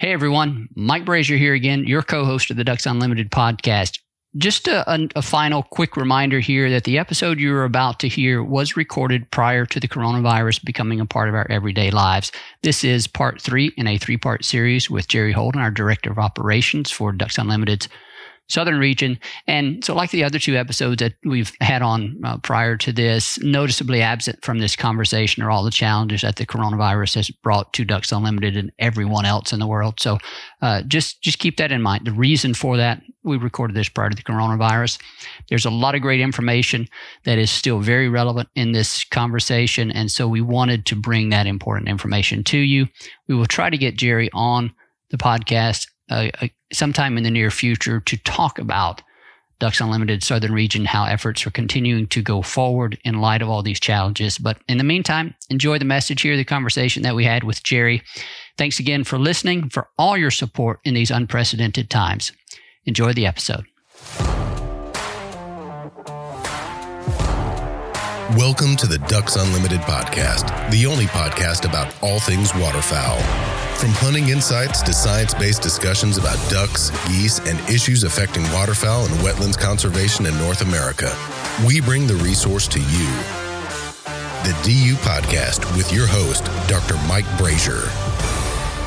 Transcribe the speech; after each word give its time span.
Hey 0.00 0.12
everyone, 0.12 0.68
Mike 0.76 1.04
Brasher 1.04 1.36
here 1.36 1.54
again, 1.54 1.82
your 1.84 2.02
co 2.02 2.24
host 2.24 2.52
of 2.52 2.56
the 2.56 2.62
Ducks 2.62 2.86
Unlimited 2.86 3.32
podcast. 3.32 3.98
Just 4.36 4.68
a, 4.68 4.88
a, 4.88 5.08
a, 5.16 5.22
final 5.22 5.64
quick 5.64 5.96
reminder 5.96 6.38
here 6.38 6.70
that 6.70 6.84
the 6.84 6.98
episode 6.98 7.40
you're 7.40 7.64
about 7.64 7.98
to 7.98 8.08
hear 8.08 8.40
was 8.40 8.76
recorded 8.76 9.28
prior 9.32 9.66
to 9.66 9.80
the 9.80 9.88
coronavirus 9.88 10.64
becoming 10.64 11.00
a 11.00 11.06
part 11.06 11.28
of 11.28 11.34
our 11.34 11.50
everyday 11.50 11.90
lives. 11.90 12.30
This 12.62 12.84
is 12.84 13.08
part 13.08 13.42
three 13.42 13.72
in 13.76 13.88
a 13.88 13.98
three 13.98 14.16
part 14.16 14.44
series 14.44 14.88
with 14.88 15.08
Jerry 15.08 15.32
Holden, 15.32 15.60
our 15.60 15.72
Director 15.72 16.12
of 16.12 16.18
Operations 16.20 16.92
for 16.92 17.10
Ducks 17.10 17.36
Unlimited's 17.36 17.88
southern 18.48 18.78
region. 18.78 19.18
And 19.46 19.84
so, 19.84 19.94
like 19.94 20.10
the 20.10 20.24
other 20.24 20.38
two 20.38 20.56
episodes 20.56 20.98
that 20.98 21.14
we've 21.24 21.52
had 21.60 21.82
on 21.82 22.20
uh, 22.24 22.38
prior 22.38 22.76
to 22.78 22.92
this, 22.92 23.38
noticeably 23.40 24.02
absent 24.02 24.44
from 24.44 24.58
this 24.58 24.74
conversation 24.74 25.42
are 25.42 25.50
all 25.50 25.64
the 25.64 25.70
challenges 25.70 26.22
that 26.22 26.36
the 26.36 26.46
coronavirus 26.46 27.14
has 27.16 27.30
brought 27.30 27.72
to 27.74 27.84
Ducks 27.84 28.12
Unlimited 28.12 28.56
and 28.56 28.72
everyone 28.78 29.24
else 29.24 29.52
in 29.52 29.60
the 29.60 29.66
world. 29.66 30.00
So, 30.00 30.18
uh, 30.62 30.82
just 30.82 31.22
just 31.22 31.38
keep 31.38 31.58
that 31.58 31.72
in 31.72 31.82
mind. 31.82 32.06
The 32.06 32.12
reason 32.12 32.54
for 32.54 32.76
that, 32.76 33.02
we 33.22 33.36
recorded 33.36 33.76
this 33.76 33.88
prior 33.88 34.10
to 34.10 34.16
the 34.16 34.22
coronavirus. 34.22 34.98
There's 35.48 35.66
a 35.66 35.70
lot 35.70 35.94
of 35.94 36.02
great 36.02 36.20
information 36.20 36.88
that 37.24 37.38
is 37.38 37.50
still 37.50 37.80
very 37.80 38.08
relevant 38.08 38.48
in 38.54 38.72
this 38.72 39.04
conversation, 39.04 39.90
and 39.90 40.10
so 40.10 40.26
we 40.26 40.40
wanted 40.40 40.86
to 40.86 40.96
bring 40.96 41.28
that 41.30 41.46
important 41.46 41.88
information 41.88 42.42
to 42.44 42.58
you. 42.58 42.88
We 43.28 43.34
will 43.34 43.46
try 43.46 43.70
to 43.70 43.78
get 43.78 43.96
Jerry 43.96 44.30
on 44.32 44.72
the 45.10 45.18
podcast 45.18 45.86
uh, 46.10 46.28
uh, 46.40 46.48
sometime 46.72 47.16
in 47.16 47.24
the 47.24 47.30
near 47.30 47.50
future 47.50 48.00
to 48.00 48.16
talk 48.18 48.58
about 48.58 49.02
Ducks 49.58 49.80
Unlimited 49.80 50.22
Southern 50.22 50.52
Region, 50.52 50.84
how 50.84 51.04
efforts 51.04 51.44
are 51.46 51.50
continuing 51.50 52.06
to 52.08 52.22
go 52.22 52.42
forward 52.42 52.98
in 53.04 53.20
light 53.20 53.42
of 53.42 53.48
all 53.48 53.62
these 53.62 53.80
challenges. 53.80 54.38
But 54.38 54.58
in 54.68 54.78
the 54.78 54.84
meantime, 54.84 55.34
enjoy 55.50 55.78
the 55.78 55.84
message 55.84 56.22
here, 56.22 56.36
the 56.36 56.44
conversation 56.44 57.02
that 57.02 57.16
we 57.16 57.24
had 57.24 57.42
with 57.42 57.64
Jerry. 57.64 58.02
Thanks 58.56 58.78
again 58.78 59.02
for 59.02 59.18
listening, 59.18 59.68
for 59.70 59.88
all 59.98 60.16
your 60.16 60.30
support 60.30 60.80
in 60.84 60.94
these 60.94 61.10
unprecedented 61.10 61.90
times. 61.90 62.32
Enjoy 62.84 63.12
the 63.12 63.26
episode. 63.26 63.66
Welcome 68.38 68.76
to 68.76 68.86
the 68.86 68.98
Ducks 69.08 69.34
Unlimited 69.34 69.80
podcast, 69.80 70.70
the 70.70 70.86
only 70.86 71.06
podcast 71.06 71.68
about 71.68 71.92
all 72.04 72.20
things 72.20 72.54
waterfowl. 72.54 73.18
From 73.78 73.90
hunting 73.90 74.28
insights 74.28 74.80
to 74.82 74.92
science 74.92 75.34
based 75.34 75.60
discussions 75.60 76.18
about 76.18 76.38
ducks, 76.48 76.90
geese, 77.08 77.40
and 77.40 77.58
issues 77.68 78.04
affecting 78.04 78.44
waterfowl 78.52 79.06
and 79.06 79.14
wetlands 79.16 79.58
conservation 79.58 80.24
in 80.24 80.38
North 80.38 80.60
America, 80.60 81.12
we 81.66 81.80
bring 81.80 82.06
the 82.06 82.14
resource 82.14 82.68
to 82.68 82.78
you. 82.78 83.08
The 84.44 84.56
DU 84.62 84.94
Podcast 84.98 85.76
with 85.76 85.92
your 85.92 86.06
host, 86.06 86.44
Dr. 86.68 86.94
Mike 87.08 87.26
Brasher. 87.40 87.90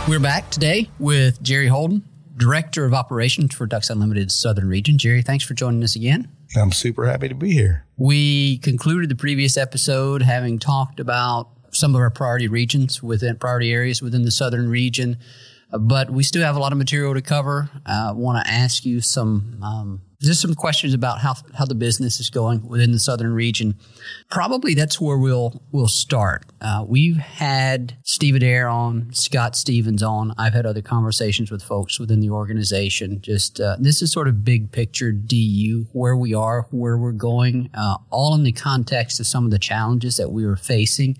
We're 0.07 0.21
back 0.21 0.49
today 0.49 0.89
with 0.97 1.43
Jerry 1.43 1.67
Holden, 1.67 2.03
Director 2.37 2.85
of 2.85 2.93
Operations 2.93 3.53
for 3.53 3.65
Ducks 3.65 3.89
Unlimited 3.89 4.31
Southern 4.31 4.69
Region. 4.69 4.97
Jerry, 4.97 5.21
thanks 5.21 5.43
for 5.43 5.55
joining 5.55 5.83
us 5.83 5.97
again. 5.97 6.29
I'm 6.55 6.71
super 6.71 7.05
happy 7.05 7.27
to 7.27 7.35
be 7.35 7.51
here. 7.51 7.85
We 8.01 8.57
concluded 8.57 9.11
the 9.11 9.15
previous 9.15 9.57
episode 9.57 10.23
having 10.23 10.57
talked 10.57 10.99
about 10.99 11.49
some 11.69 11.93
of 11.93 12.01
our 12.01 12.09
priority 12.09 12.47
regions 12.47 13.03
within 13.03 13.37
priority 13.37 13.71
areas 13.71 14.01
within 14.01 14.23
the 14.23 14.31
southern 14.31 14.69
region, 14.69 15.19
uh, 15.71 15.77
but 15.77 16.09
we 16.09 16.23
still 16.23 16.41
have 16.41 16.55
a 16.55 16.59
lot 16.59 16.71
of 16.71 16.79
material 16.79 17.13
to 17.13 17.21
cover. 17.21 17.69
I 17.85 18.11
want 18.13 18.43
to 18.43 18.51
ask 18.51 18.85
you 18.85 19.01
some 19.01 19.59
um, 19.61 20.01
just 20.21 20.41
some 20.41 20.53
questions 20.53 20.93
about 20.93 21.19
how 21.19 21.35
how 21.57 21.65
the 21.65 21.75
business 21.75 22.19
is 22.19 22.29
going 22.29 22.67
within 22.67 22.91
the 22.91 22.99
southern 22.99 23.33
region. 23.33 23.75
Probably 24.29 24.73
that's 24.73 25.01
where 25.01 25.17
we'll 25.17 25.61
we'll 25.71 25.87
start. 25.87 26.45
Uh, 26.61 26.85
we've 26.87 27.17
had 27.17 27.97
Steve 28.03 28.35
Adair 28.35 28.67
on, 28.67 29.11
Scott 29.13 29.55
Stevens 29.55 30.03
on. 30.03 30.33
I've 30.37 30.53
had 30.53 30.65
other 30.65 30.81
conversations 30.81 31.49
with 31.49 31.63
folks 31.63 31.99
within 31.99 32.19
the 32.19 32.29
organization. 32.29 33.19
Just 33.21 33.59
uh, 33.59 33.77
this 33.79 34.01
is 34.01 34.11
sort 34.11 34.27
of 34.27 34.45
big 34.45 34.71
picture 34.71 35.11
DU, 35.11 35.87
where 35.91 36.15
we 36.15 36.33
are, 36.33 36.67
where 36.71 36.97
we're 36.97 37.11
going, 37.11 37.69
uh, 37.73 37.97
all 38.09 38.35
in 38.35 38.43
the 38.43 38.51
context 38.51 39.19
of 39.19 39.27
some 39.27 39.45
of 39.45 39.51
the 39.51 39.59
challenges 39.59 40.17
that 40.17 40.31
we 40.31 40.43
are 40.43 40.55
facing 40.55 41.17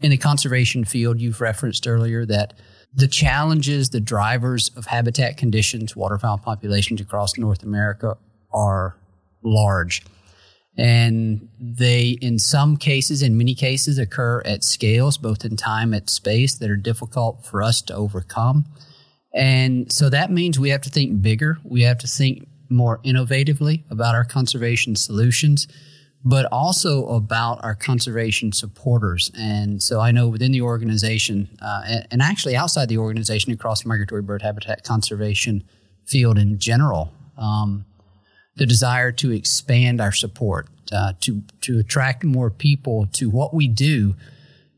in 0.00 0.10
the 0.10 0.16
conservation 0.16 0.84
field. 0.84 1.20
You've 1.20 1.40
referenced 1.40 1.86
earlier 1.86 2.24
that 2.26 2.54
the 2.94 3.08
challenges, 3.08 3.90
the 3.90 4.00
drivers 4.00 4.70
of 4.74 4.86
habitat 4.86 5.36
conditions, 5.36 5.94
waterfowl 5.94 6.38
populations 6.38 7.00
across 7.02 7.36
North 7.36 7.62
America 7.62 8.16
are 8.52 8.96
large. 9.42 10.02
And 10.76 11.48
they, 11.58 12.18
in 12.20 12.38
some 12.38 12.76
cases, 12.76 13.20
in 13.20 13.36
many 13.36 13.54
cases, 13.54 13.98
occur 13.98 14.42
at 14.44 14.62
scales, 14.62 15.18
both 15.18 15.44
in 15.44 15.56
time 15.56 15.92
and 15.92 16.08
space, 16.08 16.54
that 16.54 16.70
are 16.70 16.76
difficult 16.76 17.44
for 17.44 17.62
us 17.62 17.82
to 17.82 17.94
overcome. 17.94 18.64
And 19.34 19.92
so 19.92 20.08
that 20.08 20.30
means 20.30 20.58
we 20.58 20.70
have 20.70 20.82
to 20.82 20.90
think 20.90 21.20
bigger. 21.20 21.58
We 21.64 21.82
have 21.82 21.98
to 21.98 22.06
think 22.06 22.46
more 22.70 22.98
innovatively 22.98 23.82
about 23.90 24.14
our 24.14 24.24
conservation 24.24 24.94
solutions, 24.94 25.66
but 26.24 26.46
also 26.52 27.08
about 27.08 27.62
our 27.64 27.74
conservation 27.74 28.52
supporters. 28.52 29.30
And 29.36 29.82
so 29.82 30.00
I 30.00 30.10
know 30.12 30.28
within 30.28 30.52
the 30.52 30.62
organization, 30.62 31.48
uh, 31.60 32.02
and, 32.10 32.22
actually 32.22 32.56
outside 32.56 32.88
the 32.88 32.98
organization, 32.98 33.52
across 33.52 33.84
migratory 33.84 34.22
bird 34.22 34.42
habitat 34.42 34.84
conservation 34.84 35.64
field 36.06 36.38
in 36.38 36.58
general, 36.58 37.12
um, 37.36 37.84
the 38.58 38.66
desire 38.66 39.12
to 39.12 39.30
expand 39.30 40.00
our 40.00 40.12
support, 40.12 40.68
uh, 40.92 41.12
to 41.20 41.42
to 41.62 41.78
attract 41.78 42.24
more 42.24 42.50
people 42.50 43.06
to 43.12 43.30
what 43.30 43.54
we 43.54 43.68
do, 43.68 44.14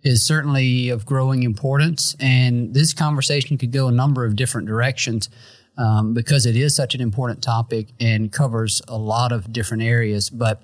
is 0.03 0.27
certainly 0.27 0.89
of 0.89 1.05
growing 1.05 1.43
importance. 1.43 2.17
And 2.21 2.75
this 2.75 2.95
conversation 2.95 3.59
could 3.59 3.73
go 3.73 3.89
a 3.89 3.93
number 3.93 4.25
of 4.25 4.37
different 4.37 4.69
directions 4.69 5.29
um, 5.77 6.15
because 6.15 6.47
it 6.47 6.57
is 6.57 6.75
such 6.75 6.95
an 6.95 7.01
important 7.01 7.43
topic 7.43 7.89
and 7.99 8.33
covers 8.33 8.83
a 8.89 8.99
lot 8.99 9.33
of 9.33 9.53
different 9.53 9.83
areas. 9.83 10.31
But 10.31 10.63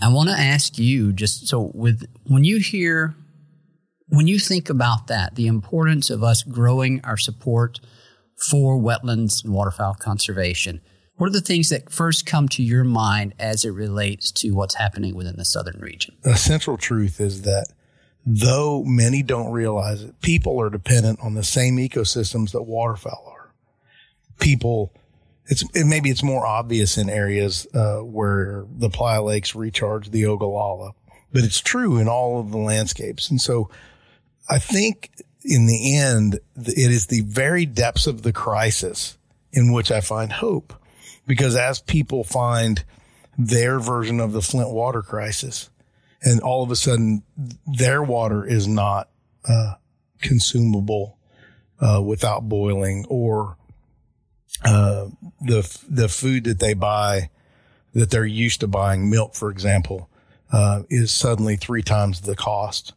I 0.00 0.08
want 0.08 0.28
to 0.28 0.38
ask 0.38 0.78
you, 0.78 1.12
just 1.12 1.48
so 1.48 1.70
with 1.74 2.04
when 2.24 2.44
you 2.44 2.58
hear, 2.58 3.14
when 4.08 4.26
you 4.26 4.38
think 4.38 4.68
about 4.68 5.06
that, 5.06 5.34
the 5.34 5.46
importance 5.46 6.10
of 6.10 6.22
us 6.22 6.42
growing 6.42 7.00
our 7.04 7.16
support 7.16 7.80
for 8.50 8.78
wetlands 8.78 9.44
and 9.44 9.54
waterfowl 9.54 9.94
conservation 9.94 10.80
what 11.16 11.28
are 11.28 11.32
the 11.32 11.40
things 11.40 11.68
that 11.68 11.90
first 11.90 12.26
come 12.26 12.48
to 12.50 12.62
your 12.62 12.84
mind 12.84 13.34
as 13.38 13.64
it 13.64 13.70
relates 13.70 14.32
to 14.32 14.50
what's 14.50 14.74
happening 14.74 15.14
within 15.14 15.36
the 15.36 15.44
southern 15.44 15.80
region? 15.80 16.16
The 16.22 16.34
central 16.34 16.76
truth 16.76 17.20
is 17.20 17.42
that 17.42 17.66
though 18.26 18.82
many 18.84 19.22
don't 19.22 19.52
realize 19.52 20.02
it, 20.02 20.20
people 20.20 20.60
are 20.60 20.70
dependent 20.70 21.20
on 21.22 21.34
the 21.34 21.44
same 21.44 21.76
ecosystems 21.76 22.50
that 22.52 22.62
waterfowl 22.62 23.32
are. 23.32 23.52
People, 24.40 24.92
it's 25.46 25.62
it, 25.74 25.86
maybe 25.86 26.10
it's 26.10 26.24
more 26.24 26.44
obvious 26.44 26.98
in 26.98 27.08
areas 27.08 27.68
uh, 27.74 27.98
where 27.98 28.64
the 28.76 28.90
playa 28.90 29.22
lakes 29.22 29.54
recharge 29.54 30.10
the 30.10 30.26
Ogallala, 30.26 30.92
but 31.32 31.44
it's 31.44 31.60
true 31.60 31.98
in 31.98 32.08
all 32.08 32.40
of 32.40 32.50
the 32.50 32.58
landscapes. 32.58 33.30
And 33.30 33.40
so, 33.40 33.70
I 34.50 34.58
think 34.58 35.10
in 35.44 35.66
the 35.66 35.96
end, 35.96 36.40
it 36.56 36.90
is 36.90 37.06
the 37.06 37.20
very 37.20 37.66
depths 37.66 38.08
of 38.08 38.22
the 38.22 38.32
crisis 38.32 39.16
in 39.52 39.72
which 39.72 39.92
I 39.92 40.00
find 40.00 40.32
hope 40.32 40.74
because 41.26 41.56
as 41.56 41.80
people 41.80 42.24
find 42.24 42.84
their 43.38 43.78
version 43.80 44.20
of 44.20 44.32
the 44.32 44.42
Flint 44.42 44.70
water 44.70 45.02
crisis, 45.02 45.70
and 46.22 46.40
all 46.40 46.62
of 46.62 46.70
a 46.70 46.76
sudden 46.76 47.22
their 47.66 48.02
water 48.02 48.44
is 48.44 48.66
not 48.66 49.08
uh, 49.48 49.74
consumable 50.20 51.18
uh, 51.80 52.00
without 52.02 52.48
boiling, 52.48 53.04
or 53.08 53.56
uh, 54.64 55.06
the 55.40 55.78
the 55.88 56.08
food 56.08 56.44
that 56.44 56.60
they 56.60 56.74
buy 56.74 57.30
that 57.94 58.10
they're 58.10 58.26
used 58.26 58.60
to 58.60 58.66
buying, 58.66 59.08
milk, 59.08 59.34
for 59.34 59.50
example, 59.50 60.10
uh, 60.52 60.82
is 60.90 61.12
suddenly 61.12 61.56
three 61.56 61.82
times 61.82 62.22
the 62.22 62.34
cost. 62.34 62.92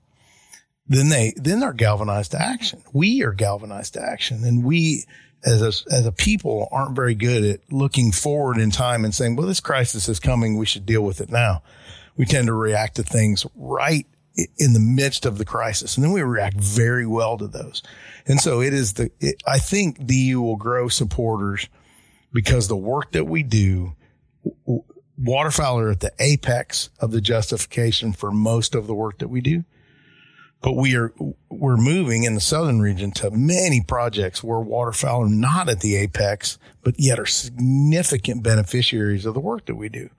Then 0.90 1.10
they 1.10 1.34
then 1.36 1.60
they're 1.60 1.74
galvanized 1.74 2.32
to 2.32 2.42
action. 2.42 2.82
We 2.94 3.24
are 3.24 3.34
galvanized 3.34 3.94
to 3.94 4.02
action, 4.02 4.44
and 4.44 4.64
we 4.64 5.06
as 5.46 5.62
a, 5.62 5.94
as 5.94 6.06
a 6.06 6.12
people 6.12 6.68
aren't 6.72 6.96
very 6.96 7.16
good 7.16 7.44
at 7.44 7.72
looking 7.72 8.12
forward 8.12 8.58
in 8.58 8.72
time 8.72 9.06
and 9.06 9.14
saying, 9.14 9.36
well, 9.36 9.48
this 9.48 9.60
crisis 9.60 10.10
is 10.10 10.20
coming. 10.20 10.58
We 10.58 10.66
should 10.66 10.86
deal 10.86 11.04
with 11.04 11.22
it 11.22 11.32
now. 11.32 11.62
We 12.16 12.26
tend 12.26 12.48
to 12.48 12.54
react 12.54 12.96
to 12.96 13.04
things 13.04 13.46
right 13.56 14.06
in 14.58 14.74
the 14.74 14.80
midst 14.80 15.26
of 15.26 15.38
the 15.38 15.46
crisis. 15.46 15.96
And 15.96 16.04
then 16.04 16.12
we 16.12 16.22
react 16.22 16.58
very 16.58 17.06
well 17.06 17.38
to 17.38 17.48
those. 17.48 17.82
And 18.26 18.40
so 18.40 18.62
it 18.62 18.74
is 18.74 18.94
the, 18.94 19.12
it, 19.20 19.42
I 19.48 19.60
think 19.60 20.06
DU 20.06 20.42
will 20.42 20.58
grow 20.58 20.88
supporters 20.88 21.70
because 22.34 22.68
the 22.68 22.78
work 22.78 23.14
that 23.14 23.26
we 23.26 23.44
do, 23.44 23.96
waterfowl 25.18 25.80
are 25.80 25.92
at 25.92 26.02
the 26.02 26.14
apex 26.20 26.90
of 27.00 27.12
the 27.12 27.22
justification 27.22 28.14
for 28.14 28.32
most 28.32 28.76
of 28.76 28.86
the 28.86 28.94
work 28.94 29.20
that 29.20 29.30
we 29.30 29.42
do. 29.42 29.64
But 30.68 30.76
we 30.76 30.98
are, 30.98 31.14
we're 31.48 31.78
moving 31.78 32.26
in 32.26 32.36
the 32.36 32.42
southern 32.42 32.82
region 32.82 33.12
to 33.12 33.32
many 33.32 33.80
projects 33.80 34.44
where 34.44 34.60
waterfowl 34.60 35.24
are 35.24 35.30
not 35.30 35.70
at 35.70 35.80
the 35.80 35.96
apex, 35.96 36.58
but 36.84 36.96
yet 36.98 37.20
are 37.20 37.26
significant 37.26 38.44
beneficiaries 38.44 39.26
of 39.26 39.34
the 39.34 39.40
work 39.40 39.66
that 39.68 39.76
we 39.76 39.88
do. 39.88 40.10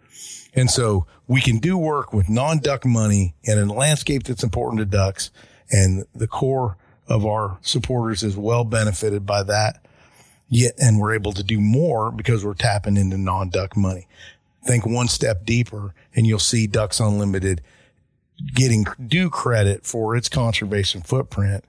And 0.55 0.71
so 0.71 1.05
we 1.27 1.43
can 1.43 1.59
do 1.59 1.77
work 1.77 2.15
with 2.15 2.31
non-duck 2.31 2.87
money 2.87 3.35
and 3.45 3.61
in 3.61 3.69
a 3.69 3.75
landscape 3.75 4.23
that's 4.23 4.43
important 4.43 4.79
to 4.79 4.87
ducks. 4.87 5.31
And 5.71 6.07
the 6.15 6.27
core 6.27 6.79
of 7.09 7.27
our 7.27 7.59
supporters 7.61 8.23
is 8.23 8.35
well 8.35 8.65
benefited 8.65 9.27
by 9.27 9.43
that. 9.43 9.85
Yet, 10.49 10.73
and 10.79 10.99
we're 10.99 11.13
able 11.13 11.33
to 11.33 11.45
do 11.45 11.61
more 11.61 12.11
because 12.11 12.43
we're 12.43 12.55
tapping 12.55 12.97
into 12.97 13.19
non-duck 13.19 13.77
money. 13.77 14.09
Think 14.65 14.87
one 14.87 15.09
step 15.09 15.45
deeper 15.45 15.93
and 16.15 16.27
you'll 16.27 16.39
see 16.39 16.67
Ducks 16.67 17.01
Unlimited 17.01 17.61
getting 18.55 18.87
due 19.07 19.31
credit 19.31 19.85
for 19.85 20.17
its 20.17 20.29
conservation 20.29 21.03
footprint 21.03 21.65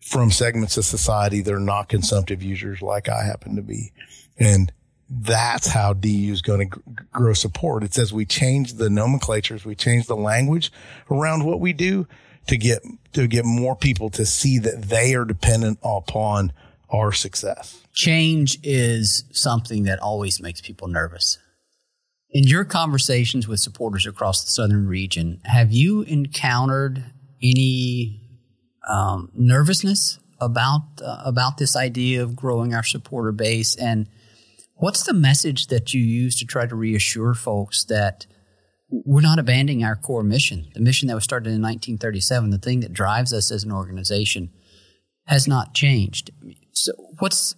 from 0.00 0.30
segments 0.30 0.76
of 0.76 0.84
society 0.84 1.40
that 1.42 1.54
are 1.54 1.60
not 1.60 1.88
consumptive 1.88 2.42
users 2.42 2.82
like 2.82 3.08
I 3.08 3.24
happen 3.24 3.56
to 3.56 3.62
be. 3.62 3.92
And 4.38 4.72
that's 5.08 5.68
how 5.68 5.92
DU 5.92 6.32
is 6.32 6.42
going 6.42 6.70
to 6.70 6.80
grow 7.12 7.34
support. 7.34 7.84
It's 7.84 7.98
as 7.98 8.12
we 8.12 8.24
change 8.24 8.74
the 8.74 8.90
nomenclatures, 8.90 9.64
we 9.64 9.74
change 9.74 10.06
the 10.06 10.16
language 10.16 10.72
around 11.10 11.44
what 11.44 11.60
we 11.60 11.72
do 11.72 12.08
to 12.48 12.56
get, 12.56 12.82
to 13.12 13.26
get 13.26 13.44
more 13.44 13.76
people 13.76 14.10
to 14.10 14.26
see 14.26 14.58
that 14.58 14.82
they 14.82 15.14
are 15.14 15.24
dependent 15.24 15.78
upon 15.82 16.52
our 16.90 17.12
success. 17.12 17.80
Change 17.92 18.58
is 18.62 19.24
something 19.32 19.84
that 19.84 19.98
always 20.00 20.40
makes 20.40 20.60
people 20.60 20.88
nervous. 20.88 21.38
In 22.32 22.44
your 22.44 22.64
conversations 22.64 23.46
with 23.46 23.60
supporters 23.60 24.06
across 24.06 24.42
the 24.42 24.50
southern 24.50 24.86
region, 24.86 25.40
have 25.44 25.70
you 25.70 26.00
encountered 26.02 27.04
any 27.42 28.22
um, 28.88 29.30
nervousness 29.34 30.18
about 30.40 30.82
uh, 31.04 31.22
about 31.26 31.58
this 31.58 31.76
idea 31.76 32.22
of 32.22 32.34
growing 32.34 32.72
our 32.72 32.82
supporter 32.82 33.32
base? 33.32 33.76
And 33.76 34.08
what's 34.76 35.04
the 35.04 35.12
message 35.12 35.66
that 35.66 35.92
you 35.92 36.00
use 36.00 36.38
to 36.38 36.46
try 36.46 36.66
to 36.66 36.74
reassure 36.74 37.34
folks 37.34 37.84
that 37.84 38.26
we're 38.88 39.20
not 39.20 39.38
abandoning 39.38 39.84
our 39.84 39.96
core 39.96 40.22
mission, 40.22 40.68
the 40.74 40.80
mission 40.80 41.08
that 41.08 41.14
was 41.14 41.24
started 41.24 41.48
in 41.48 41.60
1937, 41.60 42.50
the 42.50 42.58
thing 42.58 42.80
that 42.80 42.94
drives 42.94 43.32
us 43.34 43.50
as 43.50 43.62
an 43.64 43.72
organization 43.72 44.50
has 45.26 45.46
not 45.46 45.74
changed. 45.74 46.30
So, 46.72 46.92
what's 47.18 47.56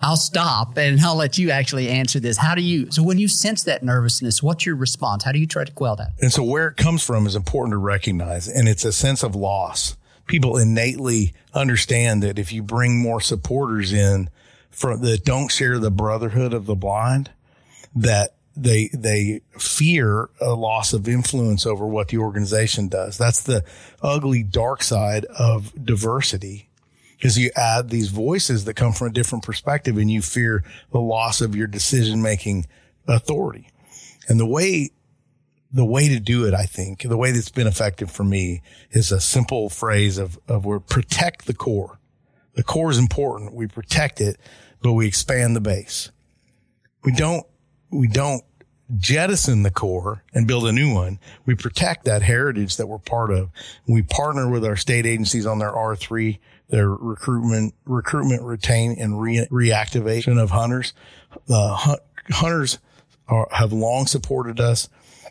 I'll 0.00 0.16
stop 0.16 0.76
and 0.76 1.00
I'll 1.00 1.16
let 1.16 1.38
you 1.38 1.50
actually 1.50 1.88
answer 1.88 2.20
this. 2.20 2.36
How 2.36 2.54
do 2.54 2.60
you, 2.60 2.90
so 2.90 3.02
when 3.02 3.18
you 3.18 3.26
sense 3.26 3.62
that 3.64 3.82
nervousness, 3.82 4.42
what's 4.42 4.66
your 4.66 4.76
response? 4.76 5.24
How 5.24 5.32
do 5.32 5.38
you 5.38 5.46
try 5.46 5.64
to 5.64 5.72
quell 5.72 5.96
that? 5.96 6.12
And 6.20 6.32
so 6.32 6.42
where 6.42 6.68
it 6.68 6.76
comes 6.76 7.02
from 7.02 7.26
is 7.26 7.34
important 7.34 7.72
to 7.72 7.78
recognize. 7.78 8.46
And 8.46 8.68
it's 8.68 8.84
a 8.84 8.92
sense 8.92 9.22
of 9.22 9.34
loss. 9.34 9.96
People 10.26 10.58
innately 10.58 11.32
understand 11.54 12.22
that 12.22 12.38
if 12.38 12.52
you 12.52 12.62
bring 12.62 13.00
more 13.00 13.20
supporters 13.20 13.92
in 13.92 14.28
that 14.80 15.22
don't 15.24 15.50
share 15.50 15.78
the 15.78 15.90
brotherhood 15.90 16.52
of 16.52 16.66
the 16.66 16.74
blind, 16.74 17.30
that 17.94 18.34
they, 18.56 18.90
they 18.92 19.40
fear 19.58 20.28
a 20.40 20.54
loss 20.54 20.92
of 20.92 21.08
influence 21.08 21.64
over 21.64 21.86
what 21.86 22.08
the 22.08 22.18
organization 22.18 22.88
does. 22.88 23.16
That's 23.16 23.42
the 23.42 23.64
ugly 24.02 24.42
dark 24.42 24.82
side 24.82 25.24
of 25.26 25.72
diversity 25.84 26.68
because 27.16 27.38
you 27.38 27.50
add 27.56 27.90
these 27.90 28.08
voices 28.08 28.64
that 28.64 28.74
come 28.74 28.92
from 28.92 29.08
a 29.08 29.12
different 29.12 29.44
perspective 29.44 29.96
and 29.96 30.10
you 30.10 30.22
fear 30.22 30.64
the 30.92 31.00
loss 31.00 31.40
of 31.40 31.56
your 31.56 31.66
decision 31.66 32.20
making 32.22 32.66
authority. 33.06 33.68
And 34.28 34.38
the 34.38 34.46
way, 34.46 34.90
the 35.72 35.84
way 35.84 36.08
to 36.08 36.20
do 36.20 36.46
it, 36.46 36.54
I 36.54 36.64
think, 36.64 37.02
the 37.02 37.16
way 37.16 37.32
that's 37.32 37.50
been 37.50 37.66
effective 37.66 38.10
for 38.10 38.24
me 38.24 38.62
is 38.90 39.12
a 39.12 39.20
simple 39.20 39.68
phrase 39.68 40.18
of, 40.18 40.38
of 40.48 40.64
we 40.64 40.78
protect 40.78 41.46
the 41.46 41.54
core. 41.54 41.98
The 42.54 42.62
core 42.62 42.90
is 42.90 42.98
important. 42.98 43.54
We 43.54 43.66
protect 43.66 44.20
it, 44.20 44.38
but 44.82 44.92
we 44.92 45.06
expand 45.06 45.56
the 45.56 45.60
base. 45.60 46.10
We 47.02 47.12
don't, 47.12 47.44
we 47.90 48.08
don't 48.08 48.42
jettison 48.96 49.62
the 49.62 49.70
core 49.70 50.22
and 50.32 50.46
build 50.46 50.66
a 50.66 50.72
new 50.72 50.92
one. 50.94 51.18
We 51.46 51.54
protect 51.54 52.04
that 52.04 52.22
heritage 52.22 52.76
that 52.76 52.86
we're 52.86 52.98
part 52.98 53.30
of. 53.30 53.50
We 53.86 54.02
partner 54.02 54.48
with 54.48 54.64
our 54.64 54.76
state 54.76 55.06
agencies 55.06 55.46
on 55.46 55.58
their 55.58 55.72
R3 55.72 56.38
their 56.68 56.88
recruitment, 56.88 57.74
recruitment, 57.84 58.42
retain, 58.42 58.96
and 58.98 59.20
re- 59.20 59.46
reactivation 59.50 60.40
of 60.40 60.50
hunters. 60.50 60.92
Uh, 61.48 61.96
hunters 62.30 62.78
are, 63.28 63.48
have 63.52 63.72
long 63.72 64.06
supported 64.06 64.60
us. 64.60 64.88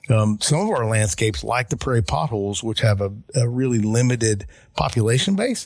Um, 0.09 0.37
some 0.41 0.59
of 0.59 0.69
our 0.69 0.85
landscapes, 0.85 1.43
like 1.43 1.69
the 1.69 1.77
prairie 1.77 2.01
potholes, 2.01 2.61
which 2.61 2.81
have 2.81 3.01
a, 3.01 3.11
a 3.35 3.47
really 3.47 3.79
limited 3.79 4.45
population 4.75 5.35
base, 5.35 5.65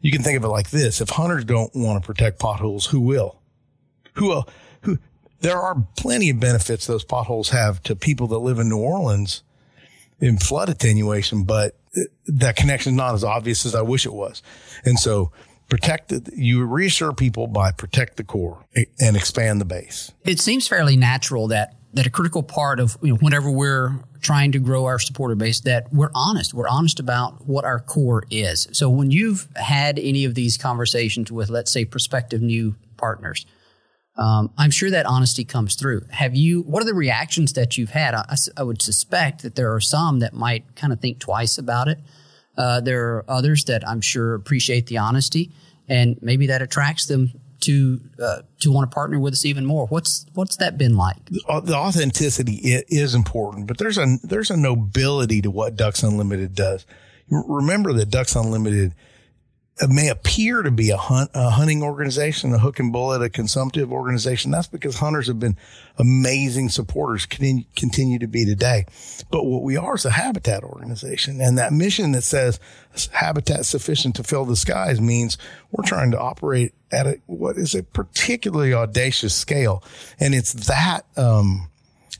you 0.00 0.10
can 0.10 0.22
think 0.22 0.36
of 0.36 0.44
it 0.44 0.48
like 0.48 0.70
this: 0.70 1.00
if 1.00 1.10
hunters 1.10 1.44
don't 1.44 1.74
want 1.74 2.02
to 2.02 2.06
protect 2.06 2.38
potholes, 2.38 2.86
who 2.86 3.00
will? 3.00 3.40
Who 4.14 4.28
will? 4.28 4.48
Who? 4.82 4.98
There 5.40 5.60
are 5.60 5.86
plenty 5.96 6.30
of 6.30 6.40
benefits 6.40 6.86
those 6.86 7.04
potholes 7.04 7.50
have 7.50 7.82
to 7.84 7.94
people 7.94 8.26
that 8.28 8.38
live 8.38 8.58
in 8.58 8.68
New 8.68 8.78
Orleans 8.78 9.42
in 10.20 10.38
flood 10.38 10.68
attenuation, 10.68 11.44
but 11.44 11.76
that 12.26 12.56
connection 12.56 12.92
is 12.92 12.96
not 12.96 13.14
as 13.14 13.24
obvious 13.24 13.66
as 13.66 13.74
I 13.74 13.82
wish 13.82 14.06
it 14.06 14.12
was. 14.12 14.42
And 14.84 14.98
so 14.98 15.32
protect 15.68 16.08
the, 16.08 16.32
you 16.34 16.64
reassure 16.64 17.12
people 17.12 17.46
by 17.46 17.72
protect 17.72 18.16
the 18.16 18.24
core 18.24 18.64
and 19.00 19.16
expand 19.16 19.60
the 19.60 19.64
base. 19.64 20.12
It 20.24 20.40
seems 20.40 20.68
fairly 20.68 20.96
natural 20.96 21.48
that 21.48 21.76
that 21.94 22.06
a 22.06 22.10
critical 22.10 22.42
part 22.42 22.78
of 22.78 22.98
you 23.00 23.12
know, 23.12 23.18
whenever 23.20 23.50
we're 23.50 23.98
trying 24.20 24.52
to 24.52 24.58
grow 24.58 24.84
our 24.84 24.98
supporter 24.98 25.34
base 25.34 25.60
that 25.60 25.92
we're 25.94 26.10
honest. 26.14 26.52
We're 26.52 26.68
honest 26.68 27.00
about 27.00 27.46
what 27.46 27.64
our 27.64 27.80
core 27.80 28.24
is. 28.30 28.68
So 28.72 28.90
when 28.90 29.10
you've 29.10 29.48
had 29.54 29.98
any 29.98 30.24
of 30.24 30.34
these 30.34 30.58
conversations 30.58 31.30
with, 31.30 31.48
let's 31.48 31.70
say, 31.70 31.84
prospective 31.84 32.42
new 32.42 32.74
partners, 32.96 33.46
um, 34.18 34.50
I'm 34.56 34.70
sure 34.70 34.90
that 34.90 35.06
honesty 35.06 35.44
comes 35.44 35.74
through. 35.74 36.02
Have 36.10 36.34
you? 36.34 36.62
What 36.62 36.82
are 36.82 36.86
the 36.86 36.94
reactions 36.94 37.52
that 37.52 37.76
you've 37.76 37.90
had? 37.90 38.14
I, 38.14 38.36
I 38.56 38.62
would 38.62 38.80
suspect 38.80 39.42
that 39.42 39.56
there 39.56 39.74
are 39.74 39.80
some 39.80 40.20
that 40.20 40.32
might 40.32 40.74
kind 40.74 40.92
of 40.92 41.00
think 41.00 41.18
twice 41.18 41.58
about 41.58 41.88
it. 41.88 41.98
Uh, 42.56 42.80
there 42.80 43.16
are 43.16 43.24
others 43.28 43.64
that 43.64 43.86
I'm 43.86 44.00
sure 44.00 44.34
appreciate 44.34 44.86
the 44.86 44.98
honesty, 44.98 45.52
and 45.88 46.16
maybe 46.22 46.46
that 46.46 46.62
attracts 46.62 47.06
them 47.06 47.32
to 47.60 48.00
uh, 48.22 48.42
to 48.60 48.72
want 48.72 48.90
to 48.90 48.94
partner 48.94 49.18
with 49.18 49.34
us 49.34 49.44
even 49.44 49.66
more. 49.66 49.86
What's 49.86 50.24
what's 50.32 50.56
that 50.56 50.78
been 50.78 50.96
like? 50.96 51.24
The 51.26 51.74
authenticity 51.74 52.60
is 52.88 53.14
important, 53.14 53.66
but 53.66 53.76
there's 53.76 53.98
a 53.98 54.16
there's 54.22 54.50
a 54.50 54.56
nobility 54.56 55.42
to 55.42 55.50
what 55.50 55.76
Ducks 55.76 56.02
Unlimited 56.02 56.54
does. 56.54 56.86
Remember 57.28 57.92
that 57.94 58.08
Ducks 58.08 58.34
Unlimited 58.34 58.94
it 59.78 59.90
may 59.90 60.08
appear 60.08 60.62
to 60.62 60.70
be 60.70 60.88
a 60.88 60.96
hunt, 60.96 61.30
a 61.34 61.50
hunting 61.50 61.82
organization, 61.82 62.54
a 62.54 62.58
hook 62.58 62.78
and 62.78 62.92
bullet, 62.92 63.20
a 63.20 63.28
consumptive 63.28 63.92
organization. 63.92 64.50
That's 64.50 64.68
because 64.68 64.96
hunters 64.96 65.26
have 65.26 65.38
been 65.38 65.56
amazing 65.98 66.70
supporters, 66.70 67.26
continue, 67.26 67.64
continue 67.76 68.18
to 68.20 68.26
be 68.26 68.46
today. 68.46 68.86
But 69.30 69.44
what 69.44 69.62
we 69.62 69.76
are 69.76 69.94
is 69.94 70.06
a 70.06 70.10
habitat 70.10 70.64
organization. 70.64 71.42
And 71.42 71.58
that 71.58 71.74
mission 71.74 72.12
that 72.12 72.22
says 72.22 72.58
habitat 73.12 73.66
sufficient 73.66 74.16
to 74.16 74.24
fill 74.24 74.46
the 74.46 74.56
skies 74.56 74.98
means 74.98 75.36
we're 75.70 75.84
trying 75.84 76.10
to 76.12 76.18
operate 76.18 76.72
at 76.90 77.06
a, 77.06 77.20
what 77.26 77.58
is 77.58 77.74
a 77.74 77.82
particularly 77.82 78.72
audacious 78.72 79.34
scale. 79.34 79.84
And 80.18 80.34
it's 80.34 80.54
that, 80.68 81.04
um, 81.18 81.68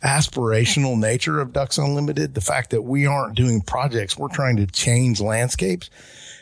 aspirational 0.05 0.99
nature 0.99 1.41
of 1.41 1.55
Ducks 1.55 1.79
Unlimited, 1.79 2.35
the 2.35 2.43
fact 2.43 2.71
that 2.71 2.83
we 2.83 3.07
aren't 3.07 3.35
doing 3.35 3.63
projects, 3.63 4.19
we're 4.19 4.29
trying 4.29 4.57
to 4.57 4.67
change 4.67 5.23
landscapes 5.23 5.89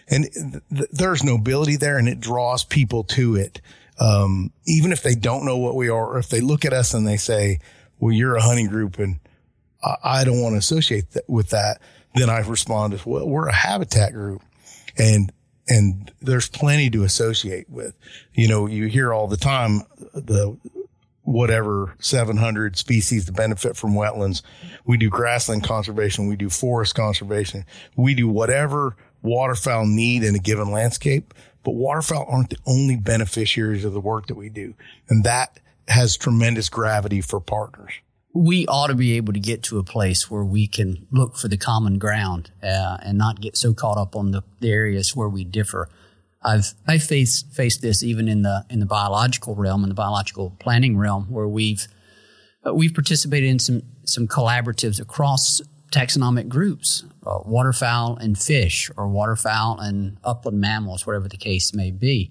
and 0.09 0.25
th- 0.33 0.89
there's 0.91 1.25
nobility 1.25 1.77
there 1.77 1.99
and 1.99 2.09
it 2.09 2.21
draws 2.21 2.65
people 2.65 3.05
to 3.05 3.37
it. 3.37 3.61
Um, 3.99 4.53
even 4.67 4.93
if 4.93 5.03
they 5.03 5.15
don't 5.15 5.45
know 5.45 5.57
what 5.57 5.77
we 5.77 5.89
are, 5.89 6.15
or 6.15 6.19
if 6.19 6.29
they 6.29 6.41
look 6.41 6.65
at 6.65 6.73
us 6.73 6.95
and 6.95 7.07
they 7.07 7.17
say, 7.17 7.61
well, 7.99 8.13
you're 8.13 8.37
a 8.37 8.43
hunting 8.43 8.67
group 8.67 8.99
and 8.99 9.21
I, 9.83 9.97
I 10.03 10.25
don't 10.25 10.41
want 10.41 10.55
to 10.55 10.59
associate 10.59 11.13
th- 11.13 11.25
with 11.29 11.51
that, 11.51 11.81
then 12.15 12.29
I 12.29 12.41
respond 12.41 12.95
as 12.95 13.07
well, 13.07 13.29
we're 13.29 13.49
a 13.49 13.55
habitat 13.55 14.13
group 14.13 14.43
and, 14.99 15.33
and 15.69 16.13
there's 16.21 16.49
plenty 16.49 16.91
to 16.91 17.05
associate 17.05 17.71
with. 17.71 17.95
You 18.33 18.49
know, 18.49 18.67
you 18.67 18.87
hear 18.87 19.13
all 19.13 19.29
the 19.29 19.37
time 19.37 19.83
the 20.13 20.59
whatever 21.25 21.97
700 22.01 22.77
species 22.77 23.25
to 23.27 23.33
benefit 23.33 23.77
from 23.77 23.95
wetlands. 23.95 24.43
We 24.85 24.99
do 24.99 25.09
grassland 25.09 25.65
conservation. 25.65 26.27
We 26.27 26.37
do 26.37 26.51
forest 26.51 26.95
conservation. 26.95 27.65
We 27.97 28.15
do 28.15 28.29
whatever 28.29 28.97
waterfowl 29.25 29.87
need 29.87 30.23
in 30.23 30.35
a 30.37 30.39
given 30.39 30.71
landscape, 30.71 31.35
but 31.65 31.73
waterfowl 31.73 32.27
aren't 32.29 32.51
the 32.51 32.59
only 32.67 32.97
beneficiaries 32.97 33.85
of 33.85 33.93
the 33.93 34.01
work 34.01 34.27
that 34.27 34.37
we 34.37 34.49
do. 34.49 34.75
And 35.09 35.25
that 35.25 35.59
has 35.89 36.17
tremendous 36.17 36.69
gravity 36.69 37.21
for 37.21 37.41
partners. 37.41 37.93
We 38.35 38.67
ought 38.67 38.89
to 38.89 38.95
be 38.95 39.17
able 39.17 39.33
to 39.33 39.41
get 39.41 39.63
to 39.65 39.79
a 39.79 39.85
place 39.85 40.31
where 40.31 40.45
we 40.45 40.67
can 40.67 41.07
look 41.11 41.37
for 41.37 41.49
the 41.49 41.57
common 41.57 41.99
ground 41.99 42.51
uh, 42.63 42.99
and 43.03 43.17
not 43.17 43.41
get 43.41 43.57
so 43.57 43.73
caught 43.73 43.97
up 43.97 44.15
on 44.15 44.33
the, 44.33 44.43
the 44.61 44.71
areas 44.71 45.17
where 45.17 45.29
we 45.29 45.45
differ. 45.45 45.89
I've 46.43 46.75
I 46.87 46.99
faced 46.99 47.53
faced 47.53 47.81
this 47.81 48.03
even 48.03 48.29
in 48.29 48.43
the 48.43 48.67
in 48.69 48.81
the 48.81 48.87
biological 48.87 49.55
realm, 49.55 49.83
in 49.83 49.89
the 49.89 49.95
biological 49.95 50.55
planning 50.59 50.99
realm, 50.99 51.31
where 51.31 51.49
we've 51.49 51.87
uh, 52.67 52.75
we've 52.75 52.93
participated 52.93 53.49
in 53.49 53.59
some 53.59 53.83
some 54.05 54.27
collaboratives 54.27 55.01
across 55.01 55.63
taxonomic 55.95 56.49
groups, 56.49 57.05
uh, 57.27 57.39
waterfowl 57.45 58.17
and 58.17 58.39
fish, 58.39 58.91
or 58.97 59.09
waterfowl 59.09 59.79
and 59.79 60.19
upland 60.25 60.61
mammals, 60.61 61.07
whatever 61.07 61.29
the 61.29 61.37
case 61.37 61.73
may 61.75 61.91
be. 61.91 62.31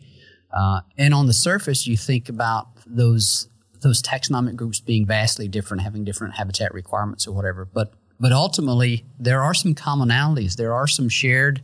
Uh, 0.52 0.82
and 0.98 1.14
on 1.14 1.26
the 1.28 1.34
surface, 1.34 1.88
you 1.88 1.98
think 1.98 2.30
about 2.30 2.68
those 2.86 3.48
those 3.82 4.02
taxonomic 4.02 4.56
groups 4.56 4.80
being 4.80 5.06
vastly 5.06 5.48
different, 5.48 5.84
having 5.84 6.06
different 6.06 6.36
habitat 6.36 6.74
requirements 6.74 7.28
or 7.28 7.34
whatever. 7.34 7.66
But 7.66 7.94
but 8.20 8.32
ultimately, 8.32 9.06
there 9.20 9.42
are 9.42 9.54
some 9.54 9.74
commonalities. 9.76 10.56
There 10.56 10.74
are 10.74 10.88
some 10.88 11.10
shared 11.10 11.62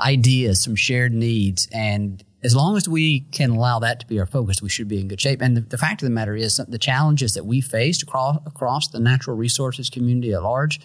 ideas, 0.00 0.62
some 0.62 0.76
shared 0.76 1.12
needs, 1.12 1.68
and 1.72 2.24
as 2.42 2.54
long 2.54 2.76
as 2.76 2.86
we 2.88 3.20
can 3.32 3.50
allow 3.50 3.78
that 3.78 4.00
to 4.00 4.06
be 4.06 4.18
our 4.20 4.26
focus, 4.26 4.60
we 4.60 4.68
should 4.68 4.88
be 4.88 5.00
in 5.00 5.08
good 5.08 5.20
shape. 5.20 5.40
And 5.40 5.56
the, 5.56 5.62
the 5.62 5.78
fact 5.78 6.02
of 6.02 6.06
the 6.06 6.14
matter 6.14 6.36
is, 6.36 6.60
the 6.68 6.78
challenges 6.78 7.32
that 7.34 7.46
we 7.46 7.60
faced 7.60 8.02
across 8.02 8.36
across 8.46 8.88
the 8.88 9.00
natural 9.00 9.36
resources 9.36 9.88
community 9.88 10.32
at 10.34 10.42
large 10.42 10.80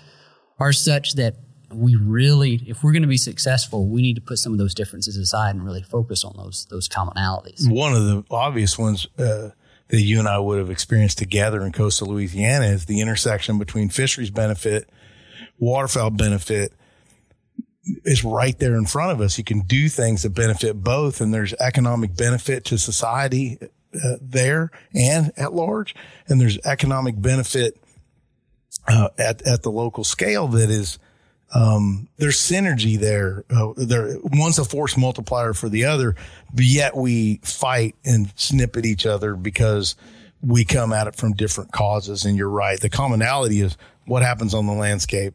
are 0.60 0.74
such 0.74 1.14
that 1.16 1.36
we 1.74 1.96
really, 1.96 2.64
if 2.68 2.84
we're 2.84 2.92
going 2.92 3.04
to 3.04 3.08
be 3.08 3.18
successful, 3.18 3.88
we 3.88 4.02
need 4.02 4.16
to 4.16 4.22
put 4.22 4.40
some 4.40 4.54
of 4.54 4.60
those 4.60 4.74
differences 4.74 5.18
aside 5.18 5.56
and 5.56 5.64
really 5.64 5.84
focus 5.84 6.24
on 6.24 6.34
those 6.36 6.66
those 6.70 6.90
commonalities. 6.90 7.70
One 7.70 7.94
of 7.94 8.04
the 8.04 8.24
obvious 8.32 8.78
ones 8.78 9.08
uh, 9.18 9.50
that 9.90 10.02
you 10.02 10.20
and 10.20 10.28
I 10.28 10.40
would 10.40 10.60
have 10.60 10.70
experienced 10.70 11.18
together 11.18 11.62
in 11.62 11.72
coastal 11.72 12.08
Louisiana 12.08 12.66
is 12.66 12.86
the 12.86 13.02
intersection 13.02 13.60
between 13.60 13.90
fisheries 13.90 14.32
benefit, 14.32 14.90
waterfowl 15.60 16.12
benefit, 16.12 16.74
is 18.04 18.24
right 18.24 18.58
there 18.60 18.76
in 18.76 18.86
front 18.86 19.12
of 19.12 19.22
us. 19.22 19.38
You 19.38 19.44
can 19.44 19.62
do 19.62 19.90
things 19.90 20.24
that 20.24 20.32
benefit 20.32 20.84
both, 20.84 21.22
and 21.22 21.34
there's 21.34 21.54
economic 21.60 22.16
benefit 22.16 22.66
to 22.66 22.78
society 22.78 23.58
uh, 23.62 24.16
there 24.22 24.72
and 24.94 25.32
at 25.38 25.54
large, 25.54 25.96
and 26.28 26.40
there's 26.40 26.60
economic 26.66 27.20
benefit 27.22 27.78
uh, 28.88 29.10
at 29.18 29.42
at 29.44 29.64
the 29.64 29.72
local 29.72 30.04
scale 30.04 30.48
that 30.50 30.70
is. 30.70 31.00
Um, 31.52 32.10
there's 32.18 32.38
synergy 32.38 33.00
there. 33.00 33.44
Uh, 33.50 33.74
there, 33.76 34.18
one's 34.22 34.60
a 34.60 34.64
force 34.64 34.96
multiplier 34.96 35.54
for 35.54 35.68
the 35.68 35.86
other, 35.86 36.16
but 36.54 36.64
yet 36.64 36.96
we 36.96 37.40
fight 37.44 37.96
and 38.06 38.32
snip 38.36 38.78
at 38.78 38.86
each 38.86 39.08
other 39.08 39.36
because 39.36 39.96
we 40.44 40.64
come 40.64 40.94
at 40.94 41.08
it 41.08 41.16
from 41.16 41.34
different 41.34 41.72
causes. 41.72 42.24
And 42.24 42.38
you're 42.38 42.48
right. 42.48 42.80
The 42.80 42.92
commonality 42.92 43.62
is 43.62 43.78
what 44.06 44.22
happens 44.22 44.54
on 44.54 44.68
the 44.68 44.74
landscape 44.74 45.34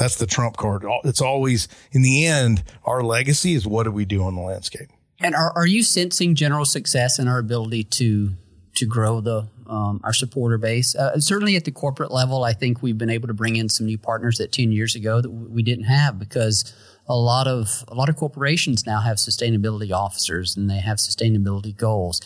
that's 0.00 0.16
the 0.16 0.26
trump 0.26 0.56
card. 0.56 0.84
It's 1.04 1.20
always 1.20 1.68
in 1.92 2.00
the 2.00 2.24
end, 2.24 2.64
our 2.84 3.02
legacy 3.02 3.52
is 3.52 3.66
what 3.66 3.84
do 3.84 3.90
we 3.90 4.06
do 4.06 4.22
on 4.22 4.34
the 4.34 4.40
landscape. 4.40 4.88
And 5.20 5.34
are, 5.34 5.52
are 5.54 5.66
you 5.66 5.82
sensing 5.82 6.34
general 6.34 6.64
success 6.64 7.18
in 7.18 7.28
our 7.28 7.38
ability 7.38 7.84
to 7.84 8.32
to 8.76 8.86
grow 8.86 9.20
the 9.20 9.46
um, 9.70 10.00
our 10.04 10.12
supporter 10.12 10.58
base? 10.58 10.94
Uh, 10.94 11.18
certainly 11.20 11.56
at 11.56 11.64
the 11.64 11.70
corporate 11.70 12.10
level, 12.10 12.44
I 12.44 12.52
think 12.52 12.82
we've 12.82 12.98
been 12.98 13.10
able 13.10 13.28
to 13.28 13.34
bring 13.34 13.56
in 13.56 13.68
some 13.68 13.86
new 13.86 13.98
partners 13.98 14.38
that 14.38 14.52
ten 14.52 14.72
years 14.72 14.94
ago 14.94 15.20
that 15.20 15.30
we 15.30 15.62
didn't 15.62 15.84
have 15.84 16.18
because 16.18 16.74
a 17.08 17.16
lot 17.16 17.46
of 17.46 17.84
a 17.88 17.94
lot 17.94 18.08
of 18.08 18.16
corporations 18.16 18.86
now 18.86 19.00
have 19.00 19.16
sustainability 19.16 19.92
officers 19.92 20.56
and 20.56 20.68
they 20.68 20.80
have 20.80 20.98
sustainability 20.98 21.76
goals 21.76 22.20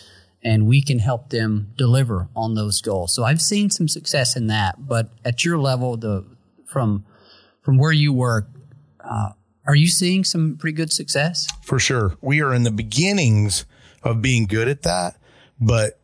and 0.44 0.66
we 0.66 0.82
can 0.82 0.98
help 0.98 1.30
them 1.30 1.72
deliver 1.76 2.28
on 2.36 2.54
those 2.54 2.82
goals. 2.82 3.14
So 3.14 3.24
I've 3.24 3.40
seen 3.40 3.70
some 3.70 3.88
success 3.88 4.36
in 4.36 4.46
that, 4.48 4.86
but 4.86 5.08
at 5.24 5.44
your 5.44 5.58
level, 5.58 5.96
the 5.96 6.24
from 6.66 7.04
from 7.62 7.78
where 7.78 7.92
you 7.92 8.12
work, 8.12 8.48
uh, 9.00 9.30
are 9.66 9.74
you 9.74 9.86
seeing 9.86 10.22
some 10.22 10.56
pretty 10.58 10.74
good 10.74 10.92
success? 10.92 11.48
For 11.62 11.78
sure. 11.78 12.16
We 12.20 12.42
are 12.42 12.52
in 12.52 12.64
the 12.64 12.70
beginnings 12.70 13.64
of 14.02 14.20
being 14.20 14.44
good 14.44 14.68
at 14.68 14.82
that, 14.82 15.16
but 15.58 15.98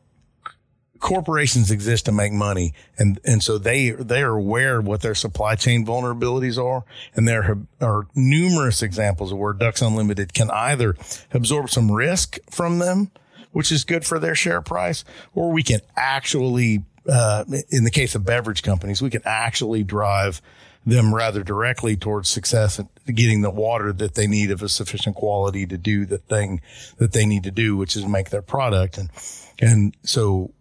corporations 1.00 1.70
exist 1.70 2.04
to 2.04 2.12
make 2.12 2.32
money 2.32 2.74
and 2.98 3.18
and 3.24 3.42
so 3.42 3.58
they 3.58 3.90
they 3.90 4.22
are 4.22 4.36
aware 4.36 4.78
of 4.78 4.86
what 4.86 5.00
their 5.00 5.14
supply 5.14 5.54
chain 5.54 5.84
vulnerabilities 5.84 6.62
are 6.62 6.84
and 7.14 7.26
there 7.26 7.58
are 7.80 8.06
numerous 8.14 8.82
examples 8.82 9.32
of 9.32 9.38
where 9.38 9.54
ducks 9.54 9.80
unlimited 9.80 10.34
can 10.34 10.50
either 10.50 10.94
absorb 11.32 11.70
some 11.70 11.90
risk 11.90 12.38
from 12.50 12.78
them 12.78 13.10
which 13.52 13.72
is 13.72 13.82
good 13.82 14.04
for 14.04 14.18
their 14.18 14.34
share 14.34 14.60
price 14.60 15.04
or 15.34 15.50
we 15.50 15.62
can 15.62 15.80
actually 15.96 16.84
uh, 17.08 17.44
in 17.70 17.84
the 17.84 17.90
case 17.90 18.14
of 18.14 18.24
beverage 18.24 18.62
companies 18.62 19.00
we 19.00 19.10
can 19.10 19.22
actually 19.24 19.82
drive 19.82 20.42
them 20.86 21.14
rather 21.14 21.42
directly 21.42 21.96
towards 21.96 22.28
success 22.28 22.78
and 22.78 22.88
getting 23.16 23.42
the 23.42 23.50
water 23.50 23.92
that 23.92 24.14
they 24.14 24.26
need 24.26 24.50
of 24.50 24.62
a 24.62 24.68
sufficient 24.68 25.14
quality 25.14 25.66
to 25.66 25.76
do 25.76 26.06
the 26.06 26.18
thing 26.18 26.60
that 26.96 27.12
they 27.12 27.26
need 27.26 27.42
to 27.44 27.50
do, 27.50 27.76
which 27.76 27.96
is 27.96 28.06
make 28.06 28.30
their 28.30 28.42
product. 28.42 28.96
And, 28.96 29.10
and 29.60 29.96
so 30.02 30.52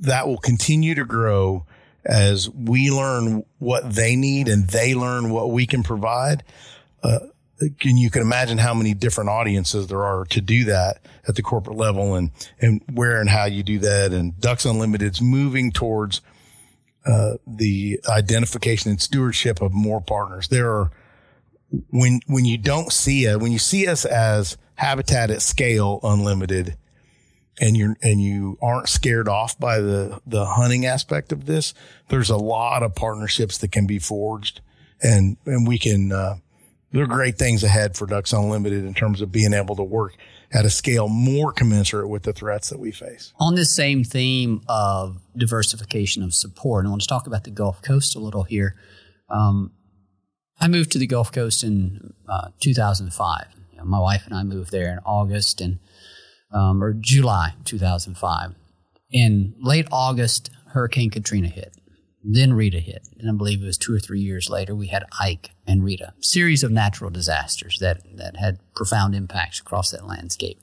that 0.00 0.26
will 0.26 0.38
continue 0.38 0.94
to 0.94 1.04
grow 1.04 1.66
as 2.04 2.50
we 2.50 2.90
learn 2.90 3.44
what 3.58 3.94
they 3.94 4.14
need 4.16 4.48
and 4.48 4.68
they 4.68 4.94
learn 4.94 5.30
what 5.30 5.50
we 5.50 5.66
can 5.66 5.82
provide. 5.82 6.42
Uh, 7.02 7.20
and 7.60 7.98
you 7.98 8.10
can 8.10 8.20
imagine 8.20 8.58
how 8.58 8.74
many 8.74 8.94
different 8.94 9.30
audiences 9.30 9.86
there 9.86 10.04
are 10.04 10.24
to 10.26 10.40
do 10.40 10.64
that 10.64 10.98
at 11.26 11.34
the 11.36 11.42
corporate 11.42 11.76
level 11.76 12.14
and, 12.14 12.30
and 12.60 12.82
where 12.92 13.20
and 13.20 13.30
how 13.30 13.44
you 13.44 13.62
do 13.62 13.78
that. 13.78 14.12
And 14.12 14.38
Ducks 14.40 14.66
Unlimited's 14.66 15.22
moving 15.22 15.70
towards 15.70 16.20
uh, 17.06 17.34
the 17.46 18.00
identification 18.08 18.90
and 18.90 19.00
stewardship 19.00 19.60
of 19.60 19.72
more 19.72 20.00
partners. 20.00 20.48
There 20.48 20.70
are 20.70 20.90
when 21.90 22.20
when 22.26 22.44
you 22.44 22.56
don't 22.56 22.92
see 22.92 23.26
it, 23.26 23.40
when 23.40 23.52
you 23.52 23.58
see 23.58 23.86
us 23.86 24.04
as 24.04 24.56
habitat 24.76 25.30
at 25.30 25.42
scale 25.42 26.00
unlimited, 26.02 26.76
and 27.60 27.76
you're 27.76 27.96
and 28.02 28.20
you 28.20 28.58
aren't 28.60 28.88
scared 28.88 29.28
off 29.28 29.58
by 29.58 29.80
the 29.80 30.20
the 30.26 30.44
hunting 30.44 30.86
aspect 30.86 31.32
of 31.32 31.46
this, 31.46 31.74
there's 32.08 32.30
a 32.30 32.36
lot 32.36 32.82
of 32.82 32.94
partnerships 32.94 33.58
that 33.58 33.72
can 33.72 33.86
be 33.86 33.98
forged, 33.98 34.60
and 35.02 35.36
and 35.46 35.66
we 35.66 35.78
can. 35.78 36.12
Uh, 36.12 36.36
there 36.92 37.02
are 37.02 37.08
great 37.08 37.36
things 37.36 37.64
ahead 37.64 37.96
for 37.96 38.06
Ducks 38.06 38.32
Unlimited 38.32 38.84
in 38.84 38.94
terms 38.94 39.20
of 39.20 39.32
being 39.32 39.52
able 39.52 39.74
to 39.74 39.82
work 39.82 40.16
at 40.52 40.64
a 40.64 40.70
scale 40.70 41.08
more 41.08 41.52
commensurate 41.52 42.08
with 42.08 42.22
the 42.22 42.32
threats 42.32 42.70
that 42.70 42.78
we 42.78 42.92
face. 42.92 43.32
On 43.40 43.56
this 43.56 43.74
same 43.74 44.04
theme 44.04 44.62
of 44.68 45.20
diversification 45.36 46.22
of 46.22 46.32
support, 46.32 46.86
I 46.86 46.90
want 46.90 47.02
to 47.02 47.08
talk 47.08 47.26
about 47.26 47.42
the 47.42 47.50
Gulf 47.50 47.82
Coast 47.82 48.14
a 48.14 48.20
little 48.20 48.44
here. 48.44 48.76
Um, 49.28 49.72
I 50.60 50.68
moved 50.68 50.92
to 50.92 50.98
the 50.98 51.08
Gulf 51.08 51.32
Coast 51.32 51.64
in 51.64 52.14
uh, 52.28 52.50
2005. 52.60 53.46
You 53.72 53.78
know, 53.78 53.84
my 53.84 53.98
wife 53.98 54.26
and 54.26 54.34
I 54.34 54.44
moved 54.44 54.70
there 54.70 54.92
in 54.92 55.00
August 55.04 55.60
and 55.60 55.80
um, 56.54 56.82
or 56.82 56.94
July 56.94 57.54
2005. 57.64 58.54
In 59.10 59.54
late 59.60 59.86
August, 59.92 60.50
Hurricane 60.68 61.10
Katrina 61.10 61.48
hit. 61.48 61.74
Then 62.22 62.54
Rita 62.54 62.80
hit. 62.80 63.06
And 63.18 63.28
I 63.28 63.34
believe 63.34 63.62
it 63.62 63.66
was 63.66 63.76
two 63.76 63.94
or 63.94 63.98
three 63.98 64.20
years 64.20 64.48
later, 64.48 64.74
we 64.74 64.86
had 64.86 65.04
Ike 65.20 65.50
and 65.66 65.84
Rita. 65.84 66.14
Series 66.20 66.64
of 66.64 66.72
natural 66.72 67.10
disasters 67.10 67.78
that, 67.80 68.00
that 68.16 68.36
had 68.36 68.58
profound 68.74 69.14
impacts 69.14 69.60
across 69.60 69.90
that 69.90 70.06
landscape. 70.06 70.58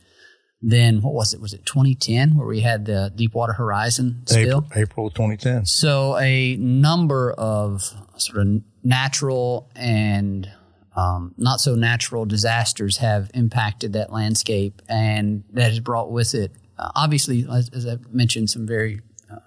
Then 0.62 1.02
what 1.02 1.14
was 1.14 1.34
it? 1.34 1.42
Was 1.42 1.54
it 1.54 1.66
2010 1.66 2.36
where 2.36 2.48
we 2.48 2.62
had 2.62 2.86
the 2.86 3.12
Deepwater 3.16 3.54
Horizon 3.54 4.24
spill? 4.26 4.66
April, 4.68 4.82
April 4.84 5.10
2010. 5.10 5.66
So 5.66 6.18
a 6.18 6.56
number 6.58 7.32
of 7.32 7.84
sort 8.18 8.46
of 8.46 8.62
natural 8.84 9.72
and 9.76 10.52
um, 10.96 11.34
not 11.38 11.62
so 11.62 11.76
natural 11.76 12.26
disasters 12.26 12.98
have 12.98 13.32
impacted 13.34 13.94
that 13.94 14.12
landscape, 14.12 14.82
and 14.90 15.44
that 15.52 15.70
has 15.70 15.80
brought 15.80 16.12
with 16.12 16.34
it, 16.36 16.52
uh, 16.78 16.92
obviously, 16.96 17.46
as, 17.52 17.70
as 17.70 17.88
I 17.88 17.98
mentioned, 18.10 18.50
some 18.50 18.68
very, 18.68 19.02
uh, 19.32 19.38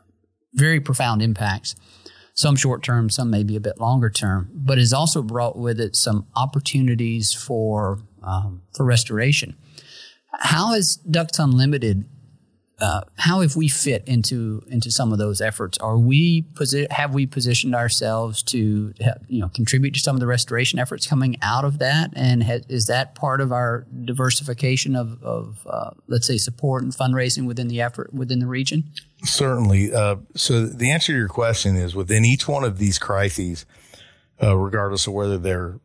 very 0.55 0.81
profound 0.81 1.23
impacts 1.23 1.75
some 2.35 2.57
short 2.57 2.83
term, 2.83 3.09
some 3.09 3.31
maybe 3.31 3.57
a 3.57 3.61
bit 3.61 3.81
longer 3.81 4.11
term, 4.11 4.51
but 4.53 4.77
has 4.77 4.93
also 4.93 5.23
brought 5.23 5.57
with 5.57 5.81
it 5.81 5.95
some 5.97 6.27
opportunities 6.35 7.33
for 7.33 8.01
um, 8.23 8.63
for 8.75 8.85
restoration. 8.85 9.57
How 10.33 10.73
has 10.73 10.97
Ducks 10.97 11.39
Unlimited? 11.39 12.05
Uh, 12.81 13.03
how 13.19 13.41
have 13.41 13.55
we 13.55 13.69
fit 13.69 14.03
into 14.07 14.61
into 14.67 14.91
some 14.91 15.13
of 15.13 15.19
those 15.19 15.41
efforts? 15.41 15.79
Are 15.79 15.97
we 15.97 16.45
posi- 16.55 16.91
have 16.91 17.15
we 17.15 17.25
positioned 17.25 17.73
ourselves 17.75 18.43
to 18.45 18.93
you 19.29 19.41
know 19.41 19.49
contribute 19.49 19.95
to 19.95 20.01
some 20.01 20.17
of 20.17 20.21
the 20.21 20.27
restoration 20.27 20.81
efforts 20.81 21.07
coming 21.07 21.37
out 21.41 21.65
of 21.65 21.79
that? 21.79 22.11
And 22.17 22.45
is 22.69 22.87
that 22.87 23.15
part 23.15 23.41
of 23.41 23.53
our 23.53 23.87
diversification 24.05 24.97
of, 24.97 25.23
of 25.23 25.65
uh, 25.71 25.91
let's 26.09 26.27
say 26.27 26.37
support 26.37 26.83
and 26.83 26.93
fundraising 26.93 27.47
within 27.47 27.69
the 27.69 27.81
effort 27.81 28.13
within 28.13 28.41
the 28.41 28.49
region? 28.49 28.91
Certainly. 29.23 29.95
Uh, 29.95 30.17
so 30.35 30.67
the 30.67 30.91
answer 30.91 31.13
to 31.13 31.19
your 31.19 31.29
question 31.29 31.77
is 31.77 31.95
within 31.95 32.25
each 32.25 32.49
one 32.49 32.65
of 32.65 32.79
these 32.79 32.99
crises, 32.99 33.67
uh, 34.43 34.57
regardless 34.57 35.07
of 35.07 35.13
whether 35.13 35.39
they're 35.39 35.79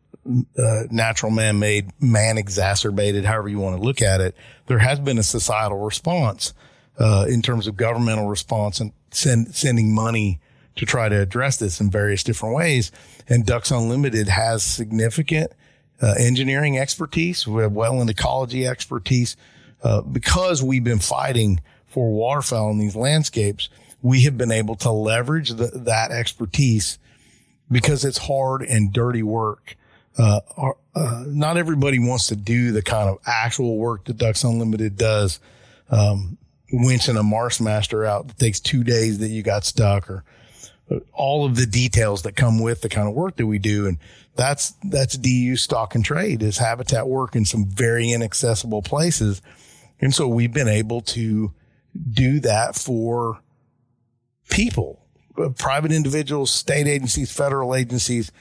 uh, 0.58 0.84
natural 0.90 1.32
man-made, 1.32 1.92
man-exacerbated, 2.02 3.26
however 3.26 3.48
you 3.48 3.60
want 3.60 3.78
to 3.78 3.82
look 3.82 4.02
at 4.02 4.22
it, 4.22 4.36
there 4.66 4.80
has 4.80 5.00
been 5.00 5.18
a 5.20 5.24
societal 5.24 5.80
response 5.80 6.54
uh, 7.00 7.26
in 7.30 7.42
terms 7.42 7.68
of 7.68 7.78
governmental 7.78 8.28
response 8.28 8.80
and 8.80 8.92
send, 9.12 9.56
sending 9.56 9.94
money 9.94 10.40
to 10.76 10.86
try 10.86 11.10
to 11.10 11.20
address 11.20 11.58
this 11.58 11.80
in 11.82 11.90
various 11.90 12.24
different 12.24 12.56
ways. 12.56 12.92
And 13.28 13.46
Ducks 13.46 13.72
Unlimited 13.72 14.28
has 14.28 14.64
significant 14.64 15.52
uh, 16.02 16.16
engineering 16.18 16.78
expertise, 16.78 17.46
we 17.46 17.62
have 17.62 17.74
well 17.74 18.00
and 18.00 18.10
ecology 18.10 18.66
expertise, 18.66 19.36
uh, 19.84 20.02
because 20.02 20.64
we've 20.64 20.84
been 20.84 21.00
fighting 21.00 21.62
for 21.88 22.12
waterfowl 22.12 22.70
in 22.72 22.78
these 22.78 22.96
landscapes, 22.96 23.70
we 24.02 24.22
have 24.22 24.38
been 24.38 24.52
able 24.52 24.76
to 24.76 24.92
leverage 24.92 25.50
the, 25.50 25.68
that 25.68 26.12
expertise 26.12 27.00
because 27.70 28.06
it's 28.06 28.18
hard 28.18 28.62
and 28.62 28.94
dirty 28.94 29.24
work. 29.24 29.76
Uh, 30.18 30.40
uh, 30.96 31.24
not 31.28 31.58
everybody 31.58 32.00
wants 32.00 32.28
to 32.28 32.36
do 32.36 32.72
the 32.72 32.82
kind 32.82 33.10
of 33.10 33.18
actual 33.26 33.78
work 33.78 34.06
that 34.06 34.18
Ducks 34.18 34.44
Unlimited 34.44 34.98
does. 34.98 35.40
Um, 35.90 36.38
winching 36.72 37.18
a 37.18 37.24
Marshmaster 37.24 38.06
out 38.06 38.28
that 38.28 38.38
takes 38.38 38.60
two 38.60 38.84
days 38.84 39.20
that 39.20 39.30
you 39.30 39.44
got 39.44 39.66
stuck 39.66 40.10
or 40.10 40.24
all 41.14 41.46
of 41.46 41.56
the 41.56 41.66
details 41.66 42.24
that 42.24 42.36
come 42.36 42.60
with 42.60 42.82
the 42.82 42.90
kind 42.90 43.08
of 43.08 43.14
work 43.14 43.36
that 43.38 43.46
we 43.46 43.60
do. 43.60 43.88
And 43.88 43.98
that's, 44.36 44.74
that's 44.84 45.18
DU 45.18 45.56
stock 45.56 45.96
and 45.96 46.04
trade 46.04 46.42
is 46.42 46.58
habitat 46.58 47.08
work 47.08 47.36
in 47.36 47.46
some 47.46 47.66
very 47.66 48.12
inaccessible 48.12 48.82
places. 48.82 49.42
And 50.02 50.14
so 50.14 50.28
we've 50.28 50.54
been 50.54 50.68
able 50.68 51.02
to 51.02 51.54
do 52.12 52.40
that 52.42 52.76
for 52.76 53.40
people, 54.50 55.06
private 55.58 55.92
individuals, 55.92 56.52
state 56.52 56.88
agencies, 56.88 57.32
federal 57.32 57.76
agencies 57.76 58.32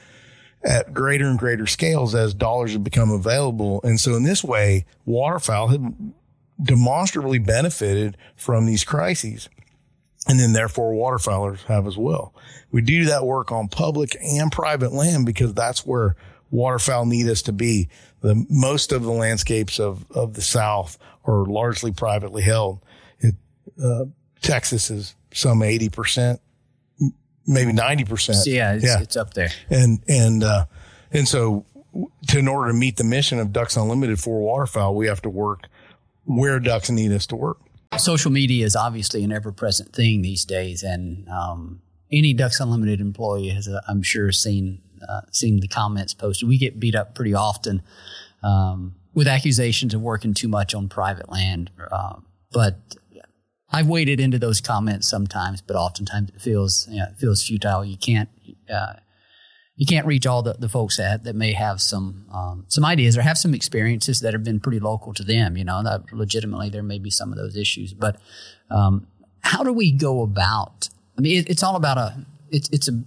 at 0.65 0.93
greater 0.93 1.27
and 1.27 1.39
greater 1.39 1.67
scales 1.67 2.15
as 2.15 2.35
dollars 2.35 2.73
have 2.73 2.85
become 2.85 3.11
available. 3.11 3.81
And 3.85 4.01
so 4.01 4.15
in 4.15 4.25
this 4.25 4.43
way, 4.43 4.87
waterfowl 5.05 5.69
have 5.69 5.93
demonstrably 6.63 7.39
benefited 7.39 8.17
from 8.37 8.67
these 8.67 8.85
crises. 8.85 9.49
And 10.27 10.39
then 10.39 10.53
therefore 10.53 10.93
waterfowlers 10.93 11.63
have 11.65 11.87
as 11.87 11.97
well. 11.97 12.35
We 12.71 12.83
do 12.83 13.07
that 13.07 13.25
work 13.25 13.51
on 13.51 13.69
public 13.69 14.17
and 14.21 14.53
private 14.53 14.93
land 14.93 15.25
because 15.25 15.55
that's 15.55 15.87
where 15.87 16.17
waterfowl 16.51 17.07
need 17.07 17.29
us 17.29 17.43
to 17.43 17.53
be. 17.53 17.89
The 18.21 18.45
most 18.51 18.93
of 18.93 19.05
the 19.05 19.13
landscapes 19.13 19.79
of, 19.79 20.05
of 20.11 20.35
the 20.35 20.43
South 20.43 20.99
are 21.25 21.47
largely 21.47 21.93
privately 21.93 22.43
held. 22.43 22.81
It, 23.21 23.37
uh, 23.83 24.07
Texas 24.43 24.91
is 24.91 25.15
some 25.33 25.61
80%, 25.61 26.39
maybe 27.47 27.73
90%. 27.73 28.45
Yeah, 28.47 28.75
it's, 28.75 28.85
yeah. 28.85 29.01
it's 29.01 29.17
up 29.17 29.35
there. 29.35 29.51
And, 29.71 30.01
and, 30.09 30.43
uh, 30.43 30.67
and 31.11 31.27
so 31.27 31.65
to, 32.29 32.39
in 32.39 32.49
order 32.49 32.73
to 32.73 32.77
meet 32.77 32.97
the 32.97 33.05
mission 33.05 33.39
of 33.39 33.53
Ducks 33.53 33.77
Unlimited 33.77 34.21
for 34.21 34.41
waterfowl, 34.41 34.95
we 34.95 35.07
have 35.07 35.23
to 35.23 35.31
work 35.31 35.69
where 36.29 36.61
ducks 36.61 36.91
need 36.91 37.13
us 37.13 37.27
to 37.27 37.37
work. 37.37 37.59
Social 37.97 38.31
media 38.31 38.65
is 38.65 38.77
obviously 38.77 39.25
an 39.25 39.33
ever 39.33 39.51
present 39.51 39.93
thing 39.93 40.23
these 40.23 40.45
days. 40.45 40.83
And, 40.83 41.29
um, 41.29 41.81
any 42.11 42.33
Ducks 42.33 42.61
Unlimited 42.61 43.01
employee 43.01 43.49
has, 43.51 43.69
uh, 43.69 43.81
I'm 43.89 44.03
sure, 44.03 44.33
seen 44.33 44.81
uh, 45.09 45.21
seen 45.31 45.61
the 45.61 45.69
comments 45.69 46.15
posted. 46.15 46.49
We 46.49 46.59
get 46.59 46.81
beat 46.81 46.95
up 46.95 47.15
pretty 47.15 47.35
often 47.35 47.83
um, 48.43 48.97
with 49.15 49.29
accusations 49.29 49.95
of 49.95 50.01
working 50.01 50.35
too 50.35 50.49
much 50.49 50.75
on 50.75 50.89
private 50.89 51.31
land, 51.31 51.71
uh, 51.91 52.17
but 52.53 52.79
I've 53.71 53.87
waded 53.87 54.19
into 54.19 54.39
those 54.39 54.61
comments 54.61 55.07
sometimes, 55.07 55.61
but 55.61 55.77
oftentimes 55.77 56.31
it 56.31 56.41
feels 56.41 56.89
you 56.91 56.99
know, 56.99 57.07
it 57.11 57.17
feels 57.17 57.43
futile. 57.43 57.85
You 57.85 57.97
can't 57.97 58.29
uh, 58.73 58.95
you 59.79 59.87
can't 59.87 60.07
reach 60.07 60.27
all 60.27 60.43
the, 60.43 60.55
the 60.55 60.69
folks 60.69 60.97
that, 60.97 61.23
that 61.23 61.37
may 61.37 61.53
have 61.53 61.81
some 61.81 62.27
um, 62.33 62.65
some 62.67 62.85
ideas 62.85 63.17
or 63.17 63.23
have 63.23 63.39
some 63.39 63.55
experiences 63.55 64.21
that 64.21 64.35
have 64.35 64.43
been 64.43 64.59
pretty 64.59 64.81
local 64.81 65.15
to 65.15 65.23
them. 65.23 65.57
You 65.57 65.65
know, 65.65 65.83
that 65.85 66.13
legitimately 66.13 66.69
there 66.69 66.83
may 66.83 66.99
be 66.99 67.11
some 67.11 67.31
of 67.31 67.39
those 67.39 67.57
issues, 67.57 67.95
but 67.95 68.21
um, 68.71 69.07
how 69.41 69.63
do 69.63 69.73
we 69.73 69.93
go 69.93 70.23
about? 70.23 70.89
I 71.17 71.21
mean, 71.21 71.39
it, 71.39 71.49
it's 71.49 71.63
all 71.63 71.77
about 71.77 71.97
a 71.97 72.27
it's 72.51 72.69
it's 72.71 72.89
a 72.89 73.05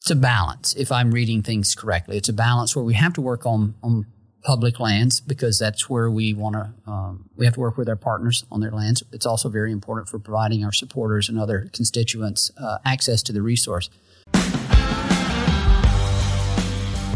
it's 0.00 0.10
a 0.12 0.16
balance. 0.16 0.74
If 0.74 0.92
I'm 0.92 1.10
reading 1.10 1.42
things 1.42 1.74
correctly, 1.74 2.18
it's 2.18 2.28
a 2.28 2.32
balance 2.32 2.76
where 2.76 2.84
we 2.84 2.94
have 2.94 3.12
to 3.14 3.20
work 3.20 3.44
on 3.44 3.74
on 3.82 4.06
public 4.44 4.78
lands 4.78 5.20
because 5.20 5.58
that's 5.58 5.90
where 5.90 6.08
we 6.08 6.34
want 6.34 6.54
to 6.54 6.72
um, 6.86 7.28
we 7.34 7.46
have 7.46 7.54
to 7.54 7.60
work 7.60 7.76
with 7.76 7.88
our 7.88 7.96
partners 7.96 8.44
on 8.48 8.60
their 8.60 8.70
lands. 8.70 9.02
It's 9.10 9.26
also 9.26 9.48
very 9.48 9.72
important 9.72 10.08
for 10.08 10.20
providing 10.20 10.64
our 10.64 10.72
supporters 10.72 11.28
and 11.28 11.36
other 11.36 11.68
constituents 11.72 12.52
uh, 12.62 12.78
access 12.84 13.24
to 13.24 13.32
the 13.32 13.42
resource. 13.42 13.90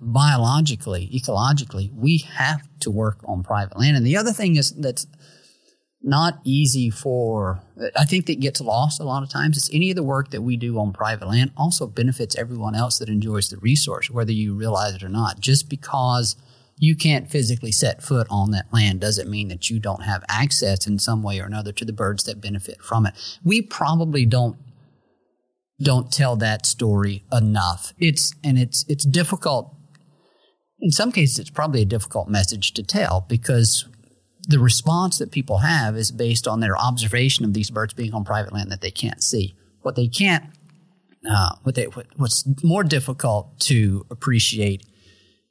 biologically, 0.00 1.10
ecologically, 1.12 1.92
we 1.94 2.18
have 2.18 2.62
to 2.80 2.90
work 2.90 3.18
on 3.24 3.42
private 3.42 3.78
land. 3.78 3.96
And 3.96 4.06
the 4.06 4.16
other 4.16 4.32
thing 4.32 4.56
is 4.56 4.72
that's 4.72 5.06
not 6.00 6.38
easy 6.44 6.90
for 6.90 7.60
i 7.96 8.04
think 8.04 8.26
that 8.26 8.38
gets 8.38 8.60
lost 8.60 9.00
a 9.00 9.04
lot 9.04 9.22
of 9.22 9.28
times. 9.28 9.56
It's 9.56 9.70
any 9.72 9.90
of 9.90 9.96
the 9.96 10.02
work 10.02 10.30
that 10.30 10.42
we 10.42 10.56
do 10.56 10.78
on 10.78 10.92
private 10.92 11.26
land 11.26 11.50
also 11.56 11.86
benefits 11.86 12.36
everyone 12.36 12.76
else 12.76 12.98
that 12.98 13.08
enjoys 13.08 13.48
the 13.48 13.56
resource 13.58 14.10
whether 14.10 14.32
you 14.32 14.54
realize 14.54 14.94
it 14.94 15.02
or 15.02 15.08
not. 15.08 15.40
Just 15.40 15.68
because 15.68 16.36
you 16.76 16.94
can't 16.94 17.28
physically 17.28 17.72
set 17.72 18.02
foot 18.02 18.28
on 18.30 18.52
that 18.52 18.72
land 18.72 19.00
doesn't 19.00 19.28
mean 19.28 19.48
that 19.48 19.68
you 19.68 19.80
don't 19.80 20.04
have 20.04 20.24
access 20.28 20.86
in 20.86 21.00
some 21.00 21.22
way 21.22 21.40
or 21.40 21.46
another 21.46 21.72
to 21.72 21.84
the 21.84 21.92
birds 21.92 22.22
that 22.24 22.40
benefit 22.40 22.80
from 22.80 23.04
it. 23.04 23.14
We 23.44 23.62
probably 23.62 24.24
don't 24.24 24.56
don't 25.80 26.12
tell 26.12 26.36
that 26.36 26.66
story 26.66 27.24
enough. 27.32 27.92
It's 27.98 28.34
and 28.44 28.58
it's 28.58 28.84
it's 28.88 29.04
difficult 29.04 29.74
in 30.80 30.90
some 30.90 31.12
cases 31.12 31.38
it's 31.38 31.50
probably 31.50 31.82
a 31.82 31.86
difficult 31.86 32.28
message 32.28 32.72
to 32.74 32.82
tell 32.82 33.24
because 33.28 33.86
the 34.48 34.58
response 34.58 35.18
that 35.18 35.30
people 35.30 35.58
have 35.58 35.96
is 35.96 36.10
based 36.10 36.48
on 36.48 36.60
their 36.60 36.76
observation 36.76 37.44
of 37.44 37.52
these 37.52 37.70
birds 37.70 37.92
being 37.92 38.14
on 38.14 38.24
private 38.24 38.52
land 38.52 38.72
that 38.72 38.80
they 38.80 38.90
can't 38.90 39.22
see. 39.22 39.54
What 39.82 39.94
they 39.94 40.08
can't, 40.08 40.44
uh, 41.30 41.50
what 41.64 41.74
they, 41.74 41.84
what, 41.84 42.06
what's 42.16 42.44
more 42.64 42.82
difficult 42.82 43.60
to 43.60 44.06
appreciate 44.10 44.86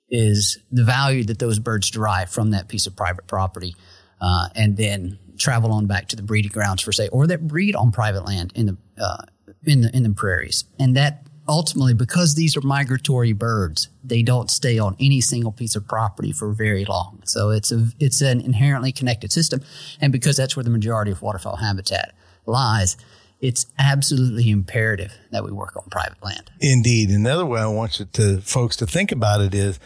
is 0.10 0.58
the 0.72 0.84
value 0.84 1.24
that 1.26 1.38
those 1.38 1.60
birds 1.60 1.92
derive 1.92 2.30
from 2.30 2.52
that 2.52 2.68
piece 2.70 2.88
of 2.88 2.96
private 2.96 3.28
property, 3.28 3.76
uh, 4.20 4.48
and 4.56 4.78
then 4.78 5.20
travel 5.38 5.72
on 5.72 5.86
back 5.86 6.08
to 6.08 6.16
the 6.16 6.24
breeding 6.24 6.52
grounds 6.52 6.82
for 6.82 6.92
say, 6.92 7.08
or 7.10 7.28
that 7.28 7.48
breed 7.48 7.76
on 7.76 7.92
private 7.92 8.26
land 8.26 8.52
in 8.56 8.66
the 8.66 8.78
uh, 9.00 9.24
in 9.64 9.82
the 9.82 9.96
in 9.96 10.04
the 10.04 10.10
prairies, 10.10 10.64
and 10.80 10.96
that 10.96 11.27
ultimately, 11.48 11.94
because 11.94 12.36
these 12.36 12.58
are 12.58 12.62
migratory 12.62 13.34
birds, 13.34 13.90
they 14.04 14.22
don't 14.22 14.50
stay 14.52 14.80
on 14.80 14.96
any 15.00 15.22
single 15.22 15.52
piece 15.52 15.76
of 15.76 15.88
property 15.88 16.32
for 16.32 16.52
very 16.52 16.86
long. 16.86 17.22
So 17.26 17.50
it's 17.52 17.72
a, 17.72 17.88
it's 18.00 18.22
an 18.22 18.42
inherently 18.42 18.92
connected 18.92 19.32
system. 19.32 19.62
And 20.02 20.12
because 20.12 20.38
that's 20.38 20.56
where 20.56 20.64
the 20.64 20.70
majority 20.70 21.12
of 21.12 21.22
waterfowl 21.22 21.58
habitat 21.58 22.16
lies, 22.46 22.98
it's 23.40 23.68
absolutely 23.78 24.50
imperative 24.50 25.14
that 25.32 25.44
we 25.44 25.52
work 25.52 25.76
on 25.78 25.84
private 25.90 26.24
land. 26.24 26.50
Indeed. 26.60 27.10
Another 27.10 27.46
way 27.46 27.62
I 27.62 27.68
want 27.68 28.00
you 28.00 28.06
to 28.06 28.42
folks 28.42 28.76
to 28.78 28.88
think 28.88 29.12
about 29.12 29.42
it 29.42 29.54
is 29.54 29.80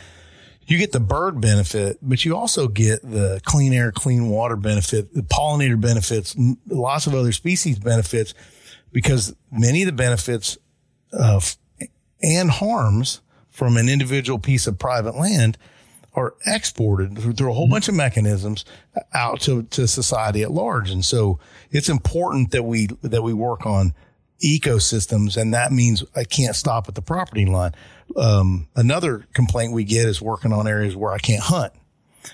you 0.67 0.77
get 0.77 0.93
the 0.93 1.01
bird 1.01 1.41
benefit, 1.41 1.97
but 2.01 2.23
you 2.23 2.35
also 2.35 2.67
get 2.67 3.01
the 3.01 3.41
clean 3.43 3.73
air, 3.73 3.91
clean 3.91 4.29
water 4.29 4.55
benefit, 4.55 5.13
the 5.13 5.21
pollinator 5.21 5.79
benefits, 5.79 6.35
lots 6.67 7.07
of 7.07 7.15
other 7.15 7.33
species 7.33 7.77
benefits, 7.77 8.33
because 8.93 9.35
many 9.51 9.81
of 9.81 9.87
the 9.87 9.91
benefits 9.91 10.57
and 11.13 12.51
harms 12.51 13.21
from 13.49 13.77
an 13.77 13.89
individual 13.89 14.39
piece 14.39 14.67
of 14.67 14.79
private 14.79 15.15
land 15.15 15.57
are 16.13 16.35
exported 16.45 17.17
through 17.17 17.49
a 17.49 17.53
whole 17.53 17.69
bunch 17.69 17.87
of 17.87 17.95
mechanisms 17.95 18.65
out 19.13 19.39
to, 19.41 19.63
to 19.63 19.87
society 19.87 20.43
at 20.43 20.51
large. 20.51 20.89
And 20.89 21.05
so 21.05 21.39
it's 21.69 21.89
important 21.89 22.51
that 22.51 22.63
we, 22.63 22.87
that 23.01 23.21
we 23.21 23.33
work 23.33 23.65
on 23.65 23.93
ecosystems. 24.43 25.37
And 25.37 25.53
that 25.53 25.71
means 25.71 26.03
I 26.15 26.25
can't 26.25 26.55
stop 26.55 26.89
at 26.89 26.95
the 26.95 27.01
property 27.01 27.45
line. 27.45 27.73
Um, 28.17 28.67
another 28.75 29.25
complaint 29.33 29.71
we 29.73 29.85
get 29.85 30.05
is 30.05 30.21
working 30.21 30.51
on 30.51 30.67
areas 30.67 30.95
where 30.95 31.13
I 31.13 31.17
can't 31.17 31.43
hunt. 31.43 31.73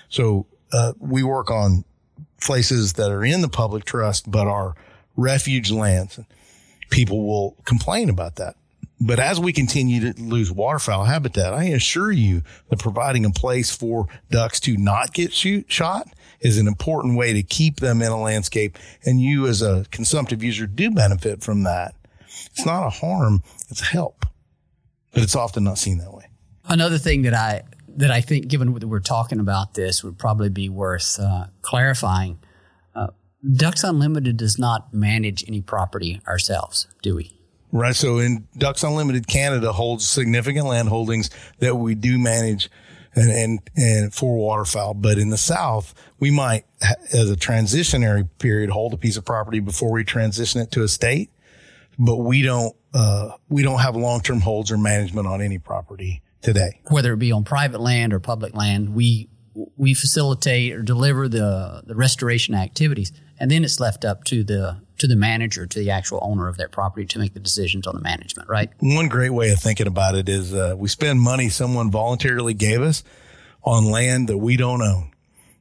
So, 0.08 0.46
uh, 0.72 0.92
we 0.98 1.22
work 1.22 1.50
on 1.50 1.84
places 2.42 2.94
that 2.94 3.10
are 3.10 3.24
in 3.24 3.40
the 3.40 3.48
public 3.48 3.84
trust, 3.84 4.30
but 4.30 4.46
are 4.46 4.74
refuge 5.16 5.70
lands. 5.70 6.20
People 6.90 7.26
will 7.26 7.56
complain 7.64 8.10
about 8.10 8.36
that. 8.36 8.56
But 9.00 9.20
as 9.20 9.38
we 9.38 9.52
continue 9.52 10.12
to 10.12 10.20
lose 10.20 10.50
waterfowl 10.50 11.04
habitat, 11.04 11.54
I 11.54 11.64
assure 11.64 12.10
you 12.10 12.42
that 12.68 12.80
providing 12.80 13.24
a 13.24 13.30
place 13.30 13.74
for 13.74 14.08
ducks 14.30 14.58
to 14.60 14.76
not 14.76 15.12
get 15.12 15.32
shoot, 15.32 15.70
shot 15.70 16.08
is 16.40 16.58
an 16.58 16.66
important 16.66 17.16
way 17.16 17.32
to 17.32 17.42
keep 17.42 17.80
them 17.80 18.02
in 18.02 18.10
a 18.10 18.20
landscape. 18.20 18.76
And 19.04 19.20
you 19.20 19.46
as 19.46 19.62
a 19.62 19.86
consumptive 19.90 20.42
user 20.42 20.66
do 20.66 20.90
benefit 20.90 21.42
from 21.42 21.62
that. 21.62 21.94
It's 22.46 22.66
not 22.66 22.86
a 22.86 22.90
harm. 22.90 23.42
It's 23.68 23.82
a 23.82 23.86
help, 23.86 24.26
but 25.12 25.22
it's 25.22 25.36
often 25.36 25.64
not 25.64 25.78
seen 25.78 25.98
that 25.98 26.12
way. 26.12 26.26
Another 26.64 26.98
thing 26.98 27.22
that 27.22 27.34
I, 27.34 27.62
that 27.96 28.10
I 28.10 28.20
think, 28.20 28.48
given 28.48 28.74
that 28.74 28.86
we're 28.88 29.00
talking 29.00 29.38
about 29.38 29.74
this, 29.74 30.02
would 30.02 30.18
probably 30.18 30.48
be 30.48 30.68
worth 30.68 31.18
uh, 31.20 31.46
clarifying. 31.62 32.38
Uh, 32.94 33.08
Ducks 33.54 33.84
Unlimited 33.84 34.36
does 34.36 34.58
not 34.58 34.92
manage 34.92 35.44
any 35.48 35.60
property 35.60 36.20
ourselves, 36.26 36.88
do 37.00 37.14
we? 37.14 37.37
Right. 37.70 37.94
So 37.94 38.18
in 38.18 38.48
Ducks 38.56 38.82
Unlimited 38.82 39.26
Canada 39.26 39.72
holds 39.72 40.08
significant 40.08 40.66
land 40.66 40.88
holdings 40.88 41.30
that 41.58 41.74
we 41.76 41.94
do 41.94 42.18
manage 42.18 42.70
and, 43.14 43.30
and, 43.30 43.60
and 43.76 44.14
for 44.14 44.36
waterfowl. 44.36 44.94
But 44.94 45.18
in 45.18 45.30
the 45.30 45.36
South, 45.36 45.94
we 46.18 46.30
might, 46.30 46.64
as 47.12 47.30
a 47.30 47.36
transitionary 47.36 48.28
period, 48.38 48.70
hold 48.70 48.94
a 48.94 48.96
piece 48.96 49.16
of 49.16 49.24
property 49.24 49.60
before 49.60 49.92
we 49.92 50.04
transition 50.04 50.60
it 50.60 50.70
to 50.72 50.82
a 50.82 50.88
state. 50.88 51.30
But 51.98 52.16
we 52.16 52.42
don't, 52.42 52.74
uh, 52.94 53.32
we 53.48 53.62
don't 53.62 53.80
have 53.80 53.96
long-term 53.96 54.40
holds 54.40 54.70
or 54.70 54.78
management 54.78 55.26
on 55.26 55.42
any 55.42 55.58
property 55.58 56.22
today. 56.40 56.80
Whether 56.88 57.12
it 57.12 57.18
be 57.18 57.32
on 57.32 57.44
private 57.44 57.80
land 57.80 58.12
or 58.12 58.20
public 58.20 58.54
land, 58.54 58.94
we, 58.94 59.28
we 59.76 59.94
facilitate 59.94 60.72
or 60.72 60.82
deliver 60.82 61.28
the, 61.28 61.82
the 61.84 61.96
restoration 61.96 62.54
activities 62.54 63.12
and 63.40 63.50
then 63.50 63.64
it's 63.64 63.80
left 63.80 64.04
up 64.04 64.24
to 64.24 64.42
the 64.44 64.78
to 64.98 65.06
the 65.06 65.16
manager, 65.16 65.66
to 65.66 65.78
the 65.78 65.90
actual 65.90 66.18
owner 66.22 66.48
of 66.48 66.56
that 66.56 66.72
property 66.72 67.06
to 67.06 67.18
make 67.18 67.34
the 67.34 67.40
decisions 67.40 67.86
on 67.86 67.94
the 67.94 68.00
management, 68.00 68.48
right? 68.48 68.70
One 68.80 69.08
great 69.08 69.30
way 69.30 69.50
of 69.50 69.58
thinking 69.58 69.86
about 69.86 70.14
it 70.14 70.28
is 70.28 70.54
uh, 70.54 70.74
we 70.76 70.88
spend 70.88 71.20
money 71.20 71.48
someone 71.48 71.90
voluntarily 71.90 72.54
gave 72.54 72.82
us 72.82 73.04
on 73.62 73.90
land 73.90 74.28
that 74.28 74.38
we 74.38 74.56
don't 74.56 74.82
own 74.82 75.12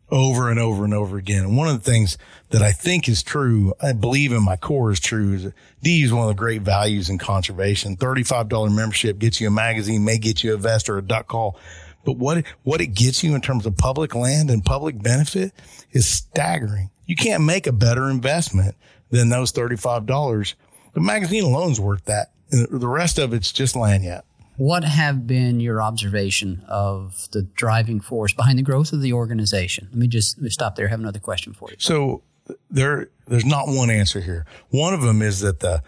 over 0.10 0.50
and 0.50 0.60
over 0.60 0.86
and 0.86 0.93
over 0.93 1.17
again. 1.17 1.43
And 1.43 1.58
one 1.58 1.67
of 1.67 1.84
the 1.84 1.91
things 1.91 2.17
that 2.50 2.62
I 2.62 2.71
think 2.71 3.10
is 3.10 3.23
true, 3.23 3.73
I 3.82 3.93
believe 3.93 4.32
in 4.32 4.43
my 4.43 4.56
core 4.56 4.91
is 4.91 5.00
true, 5.00 5.34
is 5.34 5.52
D 5.84 6.04
is 6.04 6.13
one 6.13 6.23
of 6.23 6.30
the 6.30 6.39
great 6.39 6.62
values 6.62 7.10
in 7.10 7.17
conservation. 7.17 7.97
$35 7.97 8.73
membership 8.73 9.19
gets 9.19 9.41
you 9.41 9.47
a 9.47 9.52
magazine, 9.52 10.06
may 10.06 10.17
get 10.17 10.43
you 10.43 10.54
a 10.54 10.58
vest 10.58 10.89
or 10.89 10.97
a 10.97 11.02
duck 11.02 11.28
call. 11.28 11.60
But 12.06 12.13
what, 12.13 12.45
what 12.63 12.80
it 12.80 12.88
gets 12.88 13.21
you 13.21 13.36
in 13.36 13.41
terms 13.41 13.65
of 13.65 13.76
public 13.76 14.15
land 14.15 14.50
and 14.50 14.63
public 14.63 15.02
benefit 15.02 15.52
is 15.91 16.08
staggering. 16.08 16.89
You 17.06 17.17
can't 17.17 17.43
make 17.43 17.67
a 17.67 17.73
better 17.73 18.10
investment 18.10 18.76
than 19.09 19.29
those 19.29 19.51
$35. 19.51 20.55
The 20.93 20.99
magazine 20.99 21.43
alone's 21.43 21.79
worth 21.79 22.05
that. 22.05 22.31
The 22.49 22.87
rest 22.87 23.19
of 23.19 23.33
it's 23.33 23.51
just 23.51 23.75
lagniappe. 23.75 24.23
What 24.55 24.83
have 24.83 25.27
been 25.27 25.59
your 25.59 25.81
observation 25.81 26.63
of 26.67 27.27
the 27.31 27.43
driving 27.43 27.99
force 27.99 28.33
behind 28.33 28.57
the 28.57 28.63
growth 28.63 28.91
of 28.91 29.01
the 29.01 29.13
organization? 29.13 29.87
Let 29.91 29.99
me 29.99 30.07
just 30.07 30.37
let 30.37 30.43
me 30.45 30.49
stop 30.49 30.75
there. 30.75 30.87
I 30.87 30.89
have 30.89 30.99
another 30.99 31.19
question 31.19 31.53
for 31.53 31.69
you. 31.69 31.75
So 31.77 32.23
there, 32.71 33.09
there's 33.27 33.45
not 33.45 33.67
one 33.67 33.91
answer 33.91 34.21
here. 34.21 34.45
One 34.69 34.93
of 34.93 35.01
them 35.01 35.21
is 35.21 35.41
that 35.41 35.59
the 35.59 35.83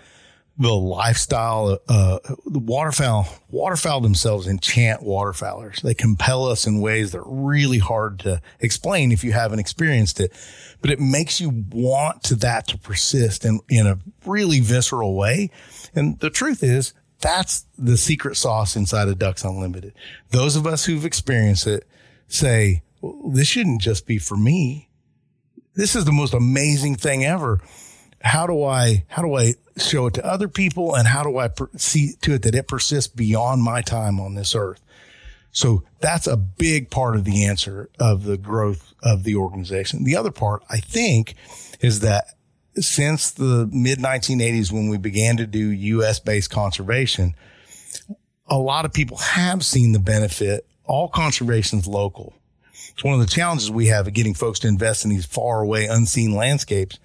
the 0.59 0.73
lifestyle, 0.73 1.79
uh, 1.87 2.19
the 2.45 2.59
waterfowl, 2.59 3.25
waterfowl 3.49 4.01
themselves 4.01 4.45
enchant 4.45 5.01
waterfowlers. 5.01 5.81
They 5.81 5.93
compel 5.93 6.47
us 6.47 6.67
in 6.67 6.81
ways 6.81 7.13
that 7.13 7.19
are 7.19 7.23
really 7.25 7.77
hard 7.77 8.19
to 8.19 8.41
explain 8.59 9.13
if 9.13 9.23
you 9.23 9.31
haven't 9.31 9.59
experienced 9.59 10.19
it, 10.19 10.33
but 10.81 10.91
it 10.91 10.99
makes 10.99 11.39
you 11.39 11.63
want 11.71 12.23
to 12.23 12.35
that 12.35 12.67
to 12.67 12.77
persist 12.77 13.45
in, 13.45 13.61
in 13.69 13.87
a 13.87 13.99
really 14.25 14.59
visceral 14.59 15.15
way. 15.15 15.49
And 15.95 16.19
the 16.19 16.29
truth 16.29 16.61
is 16.61 16.93
that's 17.21 17.65
the 17.77 17.97
secret 17.97 18.35
sauce 18.35 18.75
inside 18.75 19.07
of 19.07 19.17
Ducks 19.17 19.45
Unlimited. 19.45 19.93
Those 20.31 20.57
of 20.57 20.67
us 20.67 20.83
who've 20.83 21.05
experienced 21.05 21.67
it 21.67 21.87
say, 22.27 22.83
well, 22.99 23.31
this 23.31 23.47
shouldn't 23.47 23.81
just 23.81 24.05
be 24.05 24.17
for 24.17 24.35
me. 24.35 24.89
This 25.75 25.95
is 25.95 26.03
the 26.03 26.11
most 26.11 26.33
amazing 26.33 26.95
thing 26.95 27.23
ever 27.23 27.61
how 28.21 28.47
do 28.47 28.63
I 28.63 29.05
how 29.07 29.21
do 29.21 29.35
I 29.35 29.55
show 29.77 30.07
it 30.07 30.13
to 30.15 30.25
other 30.25 30.47
people 30.47 30.95
and 30.95 31.07
how 31.07 31.23
do 31.23 31.37
I 31.37 31.47
per- 31.47 31.69
see 31.77 32.13
to 32.21 32.33
it 32.33 32.43
that 32.43 32.55
it 32.55 32.67
persists 32.67 33.13
beyond 33.13 33.63
my 33.63 33.81
time 33.81 34.19
on 34.19 34.35
this 34.35 34.55
earth? 34.55 34.81
So 35.51 35.83
that's 35.99 36.27
a 36.27 36.37
big 36.37 36.89
part 36.89 37.15
of 37.15 37.23
the 37.23 37.45
answer 37.45 37.89
of 37.99 38.23
the 38.23 38.37
growth 38.37 38.93
of 39.01 39.23
the 39.23 39.35
organization. 39.35 40.03
The 40.03 40.15
other 40.15 40.31
part, 40.31 40.63
I 40.69 40.79
think, 40.79 41.35
is 41.79 42.01
that 42.01 42.25
since 42.75 43.31
the 43.31 43.69
mid 43.71 43.99
1980s, 43.99 44.71
when 44.71 44.89
we 44.89 44.97
began 44.97 45.37
to 45.37 45.47
do 45.47 45.59
US 45.59 46.19
based 46.19 46.49
conservation, 46.49 47.35
a 48.47 48.57
lot 48.57 48.85
of 48.85 48.93
people 48.93 49.17
have 49.17 49.65
seen 49.65 49.91
the 49.91 49.99
benefit. 49.99 50.65
All 50.85 51.07
conservation 51.07 51.79
is 51.79 51.87
local. 51.87 52.33
It's 52.91 53.03
one 53.03 53.13
of 53.13 53.19
the 53.19 53.33
challenges 53.33 53.71
we 53.71 53.87
have 53.87 54.07
of 54.07 54.13
getting 54.13 54.33
folks 54.33 54.59
to 54.59 54.67
invest 54.67 55.03
in 55.03 55.09
these 55.09 55.25
far 55.25 55.61
away, 55.61 55.85
unseen 55.85 56.33
landscapes 56.33 56.99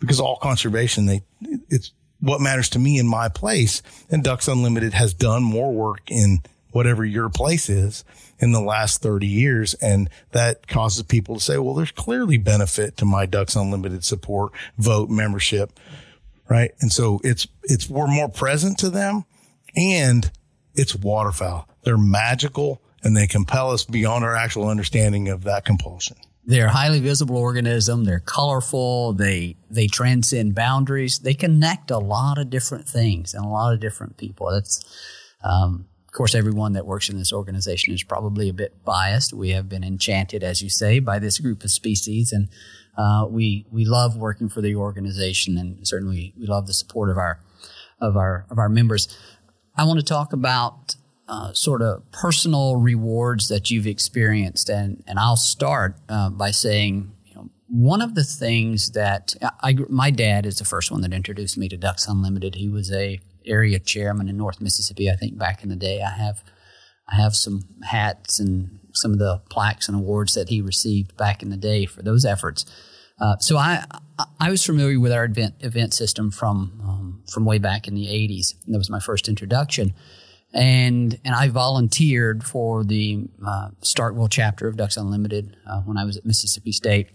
because 0.00 0.20
all 0.20 0.36
conservation, 0.36 1.06
they, 1.06 1.22
it's 1.68 1.92
what 2.20 2.40
matters 2.40 2.68
to 2.70 2.78
me 2.78 2.98
in 2.98 3.06
my 3.06 3.28
place. 3.28 3.82
And 4.10 4.22
Ducks 4.22 4.48
Unlimited 4.48 4.94
has 4.94 5.14
done 5.14 5.42
more 5.42 5.72
work 5.72 6.10
in 6.10 6.42
whatever 6.72 7.04
your 7.04 7.28
place 7.28 7.68
is 7.68 8.04
in 8.38 8.52
the 8.52 8.60
last 8.60 9.00
30 9.02 9.26
years. 9.26 9.74
And 9.74 10.10
that 10.32 10.66
causes 10.66 11.02
people 11.02 11.36
to 11.36 11.40
say, 11.40 11.58
well, 11.58 11.74
there's 11.74 11.90
clearly 11.90 12.36
benefit 12.36 12.96
to 12.98 13.04
my 13.04 13.26
Ducks 13.26 13.56
Unlimited 13.56 14.04
support, 14.04 14.52
vote, 14.76 15.08
membership. 15.08 15.78
Right. 16.48 16.72
And 16.80 16.92
so 16.92 17.20
it's, 17.24 17.48
it's, 17.64 17.88
we're 17.88 18.06
more 18.06 18.28
present 18.28 18.78
to 18.78 18.90
them 18.90 19.24
and 19.74 20.30
it's 20.74 20.94
waterfowl. 20.94 21.68
They're 21.82 21.98
magical 21.98 22.82
and 23.02 23.16
they 23.16 23.26
compel 23.26 23.70
us 23.70 23.84
beyond 23.84 24.24
our 24.24 24.36
actual 24.36 24.68
understanding 24.68 25.28
of 25.28 25.44
that 25.44 25.64
compulsion. 25.64 26.16
They're 26.48 26.68
highly 26.68 27.00
visible 27.00 27.36
organism. 27.36 28.04
They're 28.04 28.20
colorful. 28.20 29.12
They 29.12 29.56
they 29.68 29.88
transcend 29.88 30.54
boundaries. 30.54 31.18
They 31.18 31.34
connect 31.34 31.90
a 31.90 31.98
lot 31.98 32.38
of 32.38 32.50
different 32.50 32.88
things 32.88 33.34
and 33.34 33.44
a 33.44 33.48
lot 33.48 33.74
of 33.74 33.80
different 33.80 34.16
people. 34.16 34.50
That's 34.52 34.84
um, 35.42 35.86
of 36.06 36.12
course 36.12 36.36
everyone 36.36 36.72
that 36.74 36.86
works 36.86 37.08
in 37.08 37.18
this 37.18 37.32
organization 37.32 37.92
is 37.92 38.04
probably 38.04 38.48
a 38.48 38.52
bit 38.54 38.84
biased. 38.84 39.32
We 39.32 39.50
have 39.50 39.68
been 39.68 39.82
enchanted, 39.82 40.44
as 40.44 40.62
you 40.62 40.70
say, 40.70 41.00
by 41.00 41.18
this 41.18 41.40
group 41.40 41.64
of 41.64 41.70
species, 41.72 42.32
and 42.32 42.48
uh, 42.96 43.26
we 43.28 43.66
we 43.72 43.84
love 43.84 44.16
working 44.16 44.48
for 44.48 44.60
the 44.60 44.76
organization, 44.76 45.58
and 45.58 45.86
certainly 45.86 46.32
we 46.38 46.46
love 46.46 46.68
the 46.68 46.74
support 46.74 47.10
of 47.10 47.18
our 47.18 47.40
of 48.00 48.16
our 48.16 48.46
of 48.50 48.58
our 48.58 48.68
members. 48.68 49.08
I 49.76 49.84
want 49.84 49.98
to 49.98 50.06
talk 50.06 50.32
about 50.32 50.94
uh, 51.28 51.52
sort 51.52 51.82
of 51.82 52.10
personal 52.12 52.76
rewards 52.76 53.48
that 53.48 53.70
you've 53.70 53.86
experienced, 53.86 54.68
and 54.68 55.02
and 55.06 55.18
I'll 55.18 55.36
start 55.36 55.96
uh, 56.08 56.30
by 56.30 56.50
saying, 56.50 57.12
you 57.24 57.34
know, 57.34 57.50
one 57.68 58.00
of 58.00 58.14
the 58.14 58.24
things 58.24 58.92
that 58.92 59.34
I, 59.60 59.76
my 59.88 60.10
dad 60.10 60.46
is 60.46 60.58
the 60.58 60.64
first 60.64 60.90
one 60.90 61.00
that 61.02 61.12
introduced 61.12 61.58
me 61.58 61.68
to 61.68 61.76
Ducks 61.76 62.06
Unlimited. 62.06 62.54
He 62.54 62.68
was 62.68 62.92
a 62.92 63.20
area 63.44 63.78
chairman 63.78 64.28
in 64.28 64.36
North 64.36 64.60
Mississippi, 64.60 65.10
I 65.10 65.16
think, 65.16 65.38
back 65.38 65.62
in 65.62 65.68
the 65.68 65.76
day. 65.76 66.00
I 66.00 66.10
have 66.10 66.44
I 67.08 67.16
have 67.16 67.34
some 67.34 67.62
hats 67.82 68.38
and 68.38 68.78
some 68.94 69.12
of 69.12 69.18
the 69.18 69.42
plaques 69.50 69.88
and 69.88 69.96
awards 69.96 70.34
that 70.34 70.48
he 70.48 70.60
received 70.60 71.16
back 71.16 71.42
in 71.42 71.50
the 71.50 71.56
day 71.56 71.86
for 71.86 72.02
those 72.02 72.24
efforts. 72.24 72.64
Uh, 73.20 73.36
so 73.38 73.56
I 73.56 73.84
I 74.38 74.50
was 74.50 74.64
familiar 74.64 75.00
with 75.00 75.12
our 75.12 75.24
event 75.24 75.54
event 75.60 75.92
system 75.92 76.30
from 76.30 76.80
um, 76.84 77.22
from 77.28 77.44
way 77.44 77.58
back 77.58 77.88
in 77.88 77.94
the 77.94 78.06
'80s. 78.06 78.54
That 78.68 78.78
was 78.78 78.90
my 78.90 79.00
first 79.00 79.28
introduction 79.28 79.92
and 80.54 81.18
and 81.24 81.34
I 81.34 81.48
volunteered 81.48 82.44
for 82.44 82.84
the 82.84 83.28
uh, 83.46 83.70
Starkville 83.82 84.30
chapter 84.30 84.68
of 84.68 84.76
Ducks 84.76 84.96
Unlimited 84.96 85.56
uh, 85.68 85.80
when 85.82 85.98
I 85.98 86.04
was 86.04 86.16
at 86.16 86.24
Mississippi 86.24 86.72
State, 86.72 87.08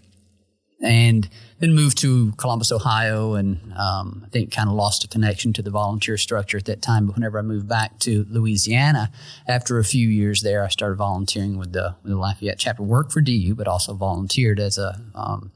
and 0.82 1.28
then 1.58 1.74
moved 1.74 1.98
to 1.98 2.32
Columbus, 2.32 2.72
Ohio, 2.72 3.34
and 3.34 3.72
um, 3.76 4.22
I 4.26 4.28
think 4.28 4.52
kind 4.52 4.68
of 4.68 4.74
lost 4.74 5.04
a 5.04 5.08
connection 5.08 5.52
to 5.54 5.62
the 5.62 5.70
volunteer 5.70 6.16
structure 6.16 6.58
at 6.58 6.64
that 6.66 6.82
time. 6.82 7.06
But 7.06 7.16
whenever 7.16 7.38
I 7.38 7.42
moved 7.42 7.68
back 7.68 7.98
to 8.00 8.26
Louisiana, 8.28 9.10
after 9.46 9.78
a 9.78 9.84
few 9.84 10.08
years 10.08 10.42
there, 10.42 10.64
I 10.64 10.68
started 10.68 10.96
volunteering 10.96 11.56
with 11.56 11.72
the, 11.72 11.96
with 12.02 12.12
the 12.12 12.18
Lafayette 12.18 12.58
chapter. 12.58 12.82
Worked 12.82 13.12
for 13.12 13.20
DU, 13.20 13.54
but 13.54 13.68
also 13.68 13.94
volunteered 13.94 14.60
as 14.60 14.76
a 14.76 15.00
um, 15.14 15.52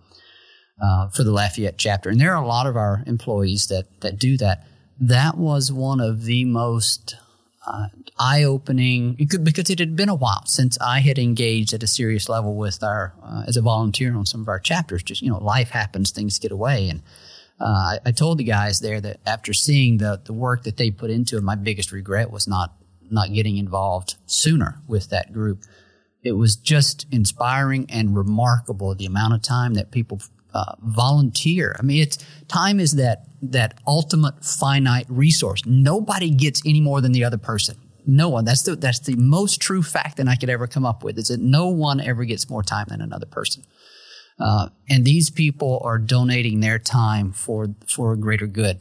uh, 0.80 1.08
for 1.08 1.24
the 1.24 1.32
Lafayette 1.32 1.78
chapter. 1.78 2.10
And 2.10 2.20
there 2.20 2.34
are 2.34 2.42
a 2.42 2.46
lot 2.46 2.66
of 2.66 2.76
our 2.76 3.02
employees 3.06 3.66
that 3.68 4.00
that 4.00 4.18
do 4.18 4.36
that. 4.38 4.66
That 4.98 5.36
was 5.36 5.70
one 5.70 6.00
of 6.00 6.24
the 6.24 6.44
most 6.44 7.16
uh, 7.66 7.88
eye 8.18 8.44
opening 8.44 9.14
because 9.14 9.70
it 9.70 9.78
had 9.78 9.96
been 9.96 10.08
a 10.08 10.14
while 10.14 10.44
since 10.46 10.78
I 10.80 11.00
had 11.00 11.18
engaged 11.18 11.72
at 11.72 11.82
a 11.82 11.86
serious 11.86 12.28
level 12.28 12.56
with 12.56 12.82
our 12.82 13.14
uh, 13.22 13.42
as 13.46 13.56
a 13.56 13.62
volunteer 13.62 14.14
on 14.14 14.24
some 14.24 14.40
of 14.40 14.48
our 14.48 14.60
chapters. 14.60 15.02
Just 15.02 15.22
you 15.22 15.30
know, 15.30 15.42
life 15.42 15.70
happens, 15.70 16.10
things 16.10 16.38
get 16.38 16.52
away, 16.52 16.88
and 16.88 17.02
uh, 17.60 17.64
I, 17.64 17.98
I, 18.06 18.12
told 18.12 18.38
the 18.38 18.44
guys 18.44 18.80
there 18.80 19.00
that 19.00 19.20
after 19.26 19.52
seeing 19.52 19.98
the 19.98 20.20
the 20.24 20.32
work 20.32 20.62
that 20.62 20.76
they 20.76 20.90
put 20.90 21.10
into 21.10 21.36
it, 21.36 21.42
my 21.42 21.56
biggest 21.56 21.92
regret 21.92 22.30
was 22.30 22.46
not 22.46 22.74
not 23.10 23.32
getting 23.32 23.56
involved 23.56 24.16
sooner 24.26 24.80
with 24.86 25.10
that 25.10 25.32
group. 25.32 25.62
It 26.22 26.32
was 26.32 26.56
just 26.56 27.06
inspiring 27.12 27.86
and 27.88 28.16
remarkable 28.16 28.94
the 28.94 29.06
amount 29.06 29.34
of 29.34 29.42
time 29.42 29.74
that 29.74 29.90
people 29.90 30.20
uh, 30.56 30.74
volunteer. 30.80 31.76
I 31.78 31.82
mean, 31.82 32.02
it's 32.02 32.18
time 32.48 32.80
is 32.80 32.92
that 32.92 33.26
that 33.42 33.78
ultimate 33.86 34.44
finite 34.44 35.06
resource. 35.08 35.62
Nobody 35.66 36.30
gets 36.30 36.62
any 36.64 36.80
more 36.80 37.00
than 37.00 37.12
the 37.12 37.24
other 37.24 37.38
person. 37.38 37.76
No 38.06 38.28
one. 38.30 38.44
That's 38.44 38.62
the 38.62 38.76
that's 38.76 39.00
the 39.00 39.16
most 39.16 39.60
true 39.60 39.82
fact 39.82 40.16
that 40.16 40.28
I 40.28 40.36
could 40.36 40.48
ever 40.48 40.66
come 40.66 40.86
up 40.86 41.04
with. 41.04 41.18
Is 41.18 41.28
that 41.28 41.40
no 41.40 41.68
one 41.68 42.00
ever 42.00 42.24
gets 42.24 42.48
more 42.48 42.62
time 42.62 42.86
than 42.88 43.00
another 43.00 43.26
person. 43.26 43.64
Uh, 44.38 44.68
and 44.88 45.04
these 45.04 45.30
people 45.30 45.80
are 45.84 45.98
donating 45.98 46.60
their 46.60 46.78
time 46.78 47.32
for 47.32 47.68
for 47.86 48.12
a 48.12 48.16
greater 48.16 48.46
good. 48.46 48.80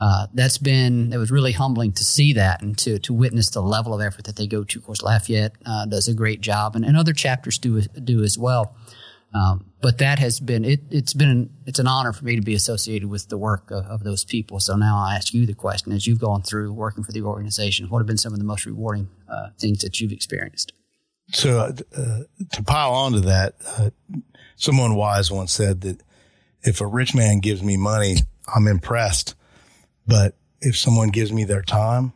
Uh, 0.00 0.26
that's 0.34 0.58
been 0.58 1.12
it 1.12 1.16
was 1.18 1.30
really 1.30 1.52
humbling 1.52 1.92
to 1.92 2.04
see 2.04 2.32
that 2.34 2.62
and 2.62 2.76
to 2.78 2.98
to 2.98 3.12
witness 3.14 3.50
the 3.50 3.62
level 3.62 3.94
of 3.94 4.00
effort 4.00 4.24
that 4.24 4.36
they 4.36 4.46
go 4.46 4.62
to. 4.64 4.78
Of 4.78 4.84
course, 4.84 5.02
Lafayette 5.02 5.54
uh, 5.64 5.86
does 5.86 6.08
a 6.08 6.14
great 6.14 6.40
job, 6.40 6.76
and, 6.76 6.84
and 6.84 6.96
other 6.96 7.14
chapters 7.14 7.58
do 7.58 7.80
do 7.80 8.22
as 8.22 8.36
well. 8.36 8.74
Um, 9.34 9.72
but 9.82 9.98
that 9.98 10.18
has 10.18 10.40
been 10.40 10.64
it, 10.64 10.80
it's 10.90 11.12
been 11.12 11.50
it's 11.66 11.78
an 11.78 11.86
honor 11.86 12.12
for 12.12 12.24
me 12.24 12.36
to 12.36 12.42
be 12.42 12.54
associated 12.54 13.08
with 13.10 13.28
the 13.28 13.36
work 13.36 13.70
of, 13.70 13.84
of, 13.84 14.02
those 14.02 14.24
people. 14.24 14.58
So 14.58 14.74
now 14.74 14.96
I 14.96 15.16
ask 15.16 15.34
you 15.34 15.44
the 15.44 15.54
question: 15.54 15.92
as 15.92 16.06
you've 16.06 16.18
gone 16.18 16.42
through 16.42 16.72
working 16.72 17.04
for 17.04 17.12
the 17.12 17.22
organization, 17.22 17.90
what 17.90 17.98
have 17.98 18.06
been 18.06 18.16
some 18.16 18.32
of 18.32 18.38
the 18.38 18.44
most 18.44 18.64
rewarding 18.64 19.08
uh, 19.30 19.50
things 19.58 19.80
that 19.80 20.00
you've 20.00 20.12
experienced? 20.12 20.72
So 21.30 21.58
uh, 21.58 21.72
to 22.52 22.62
pile 22.62 22.92
onto 22.92 23.20
that, 23.20 23.56
uh, 23.76 23.90
someone 24.56 24.94
wise 24.94 25.30
once 25.30 25.52
said 25.52 25.82
that 25.82 26.02
if 26.62 26.80
a 26.80 26.86
rich 26.86 27.14
man 27.14 27.40
gives 27.40 27.62
me 27.62 27.76
money, 27.76 28.16
I'm 28.54 28.66
impressed, 28.66 29.34
but 30.06 30.36
if 30.60 30.76
someone 30.76 31.10
gives 31.10 31.32
me 31.32 31.44
their 31.44 31.62
time, 31.62 32.14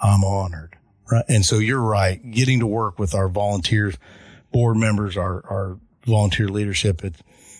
I'm 0.00 0.24
honored. 0.24 0.76
Right. 1.10 1.24
And 1.28 1.44
so 1.44 1.58
you're 1.58 1.80
right. 1.80 2.20
Getting 2.30 2.60
to 2.60 2.66
work 2.66 2.98
with 2.98 3.14
our 3.14 3.28
volunteers, 3.28 3.96
board 4.52 4.76
members, 4.76 5.16
our, 5.16 5.44
our 5.48 5.78
volunteer 6.04 6.48
leadership, 6.48 7.04
it, 7.04 7.14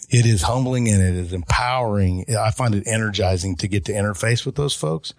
it 0.08 0.26
is 0.26 0.42
humbling 0.42 0.88
and 0.88 1.02
it 1.02 1.14
is 1.14 1.32
empowering. 1.32 2.24
I 2.36 2.50
find 2.50 2.74
it 2.74 2.86
energizing 2.86 3.56
to 3.56 3.68
get 3.68 3.84
to 3.86 3.92
interface 3.92 4.44
with 4.44 4.56
those 4.56 4.74
folks 4.74 5.14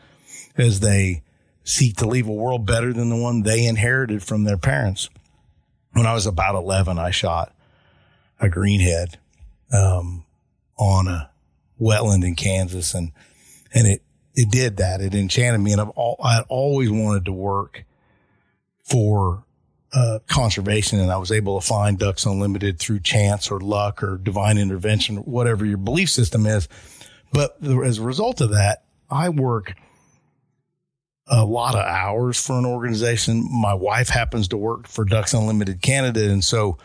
as 0.58 0.80
they 0.82 1.24
seek 1.64 1.98
to 1.98 2.08
leave 2.08 2.28
a 2.28 2.34
world 2.34 2.66
better 2.66 2.92
than 2.92 3.10
the 3.10 3.16
one 3.16 3.44
they 3.44 3.66
inherited 3.66 4.24
from 4.24 4.44
their 4.44 4.58
parents. 4.58 5.10
When 5.94 6.06
I 6.06 6.14
was 6.14 6.26
about 6.26 6.56
11, 6.56 6.98
I 6.98 7.12
shot 7.12 7.54
a 8.40 8.48
greenhead, 8.48 9.16
um, 9.72 10.26
on 10.78 11.08
a 11.08 11.30
wetland 11.80 12.26
in 12.26 12.36
Kansas 12.36 12.94
and, 12.94 13.12
and 13.74 13.88
it, 13.88 14.02
it 14.36 14.50
did 14.50 14.78
that. 14.78 15.02
It 15.02 15.14
enchanted 15.14 15.62
me. 15.62 15.72
And 15.74 15.82
I've 15.82 15.90
all, 15.90 16.18
I 16.24 16.42
always 16.50 16.90
wanted 16.90 17.26
to 17.26 17.32
work 17.32 17.86
for 18.84 19.44
uh, 19.94 20.20
conservation, 20.28 21.00
and 21.00 21.12
I 21.12 21.18
was 21.18 21.32
able 21.32 21.60
to 21.60 21.66
find 21.66 21.98
Ducks 21.98 22.26
Unlimited 22.26 22.80
through 22.80 23.02
chance 23.02 23.52
or 23.52 23.60
luck 23.60 24.04
or 24.04 24.18
divine 24.18 24.58
intervention, 24.58 25.18
whatever 25.18 25.66
your 25.66 25.78
belief 25.78 26.10
system 26.10 26.46
is. 26.46 26.68
But 27.34 27.58
as 27.64 27.98
a 27.98 28.04
result 28.04 28.42
of 28.42 28.52
that, 28.52 28.84
I 29.10 29.30
work 29.30 29.74
a 31.28 31.46
lot 31.46 31.76
of 31.76 31.86
hours 31.86 32.44
for 32.44 32.58
an 32.58 32.66
organization. 32.66 33.48
My 33.52 33.74
wife 33.74 34.10
happens 34.10 34.50
to 34.50 34.58
work 34.58 34.88
for 34.88 35.06
Ducks 35.06 35.34
Unlimited 35.34 35.82
Canada, 35.82 36.30
and 36.30 36.44
so 36.44 36.78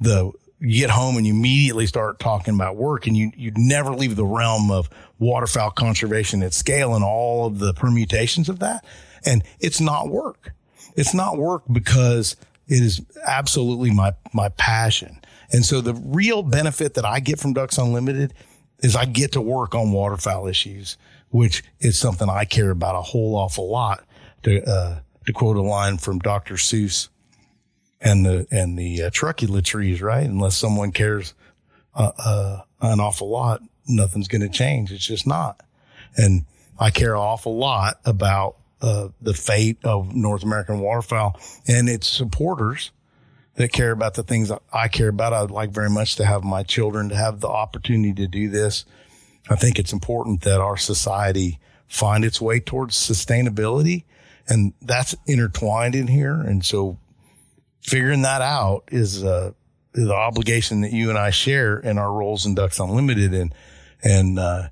the 0.00 0.32
you 0.60 0.80
get 0.80 0.90
home 0.90 1.16
and 1.16 1.24
you 1.24 1.32
immediately 1.34 1.86
start 1.86 2.18
talking 2.18 2.54
about 2.54 2.76
work, 2.76 3.06
and 3.06 3.16
you 3.16 3.30
you 3.36 3.52
never 3.56 3.94
leave 3.94 4.16
the 4.16 4.26
realm 4.26 4.70
of 4.70 4.90
waterfowl 5.18 5.70
conservation 5.70 6.42
at 6.42 6.52
scale 6.52 6.94
and 6.94 7.04
all 7.04 7.46
of 7.46 7.58
the 7.58 7.72
permutations 7.74 8.48
of 8.48 8.58
that. 8.60 8.84
And 9.24 9.44
it's 9.60 9.80
not 9.80 10.08
work. 10.08 10.52
It's 10.96 11.14
not 11.14 11.38
work 11.38 11.62
because 11.70 12.36
it 12.68 12.82
is 12.82 13.00
absolutely 13.26 13.90
my, 13.90 14.12
my 14.32 14.50
passion. 14.50 15.20
And 15.50 15.64
so 15.64 15.80
the 15.80 15.94
real 15.94 16.42
benefit 16.42 16.94
that 16.94 17.04
I 17.04 17.20
get 17.20 17.38
from 17.38 17.54
Ducks 17.54 17.78
Unlimited 17.78 18.34
is 18.80 18.94
I 18.94 19.06
get 19.06 19.32
to 19.32 19.40
work 19.40 19.74
on 19.74 19.92
waterfowl 19.92 20.46
issues, 20.46 20.98
which 21.30 21.64
is 21.80 21.98
something 21.98 22.28
I 22.28 22.44
care 22.44 22.70
about 22.70 22.94
a 22.94 23.02
whole 23.02 23.34
awful 23.34 23.68
lot. 23.70 24.04
To, 24.44 24.64
uh, 24.70 25.00
to 25.26 25.32
quote 25.32 25.56
a 25.56 25.62
line 25.62 25.98
from 25.98 26.20
Dr. 26.20 26.54
Seuss 26.54 27.08
and 28.00 28.24
the, 28.24 28.46
and 28.52 28.78
the 28.78 29.02
uh, 29.02 29.10
trees, 29.10 30.00
right? 30.00 30.24
Unless 30.24 30.56
someone 30.56 30.92
cares, 30.92 31.34
uh, 31.94 32.12
uh 32.16 32.60
an 32.80 33.00
awful 33.00 33.28
lot, 33.28 33.60
nothing's 33.88 34.28
going 34.28 34.42
to 34.42 34.48
change. 34.48 34.92
It's 34.92 35.04
just 35.04 35.26
not. 35.26 35.60
And 36.16 36.44
I 36.78 36.90
care 36.90 37.14
an 37.14 37.20
awful 37.20 37.56
lot 37.56 38.00
about 38.04 38.56
uh, 38.80 39.08
the 39.20 39.34
fate 39.34 39.78
of 39.84 40.14
North 40.14 40.42
American 40.42 40.80
waterfowl 40.80 41.40
and 41.66 41.88
its 41.88 42.06
supporters 42.06 42.92
that 43.56 43.72
care 43.72 43.90
about 43.90 44.14
the 44.14 44.22
things 44.22 44.52
I 44.72 44.88
care 44.88 45.08
about. 45.08 45.32
I'd 45.32 45.50
like 45.50 45.70
very 45.70 45.90
much 45.90 46.16
to 46.16 46.24
have 46.24 46.44
my 46.44 46.62
children 46.62 47.08
to 47.08 47.16
have 47.16 47.40
the 47.40 47.48
opportunity 47.48 48.14
to 48.14 48.28
do 48.28 48.48
this. 48.48 48.84
I 49.50 49.56
think 49.56 49.78
it's 49.78 49.92
important 49.92 50.42
that 50.42 50.60
our 50.60 50.76
society 50.76 51.58
find 51.88 52.24
its 52.24 52.40
way 52.40 52.60
towards 52.60 52.96
sustainability 52.96 54.04
and 54.48 54.72
that's 54.80 55.14
intertwined 55.26 55.94
in 55.94 56.06
here. 56.06 56.34
And 56.34 56.64
so 56.64 56.98
figuring 57.82 58.22
that 58.22 58.40
out 58.40 58.84
is, 58.90 59.22
uh, 59.22 59.52
the 59.92 60.14
obligation 60.14 60.82
that 60.82 60.92
you 60.92 61.10
and 61.10 61.18
I 61.18 61.30
share 61.30 61.78
in 61.78 61.98
our 61.98 62.12
roles 62.12 62.46
in 62.46 62.54
Ducks 62.54 62.78
Unlimited. 62.78 63.34
And, 63.34 63.54
and, 64.02 64.38
uh, 64.38 64.68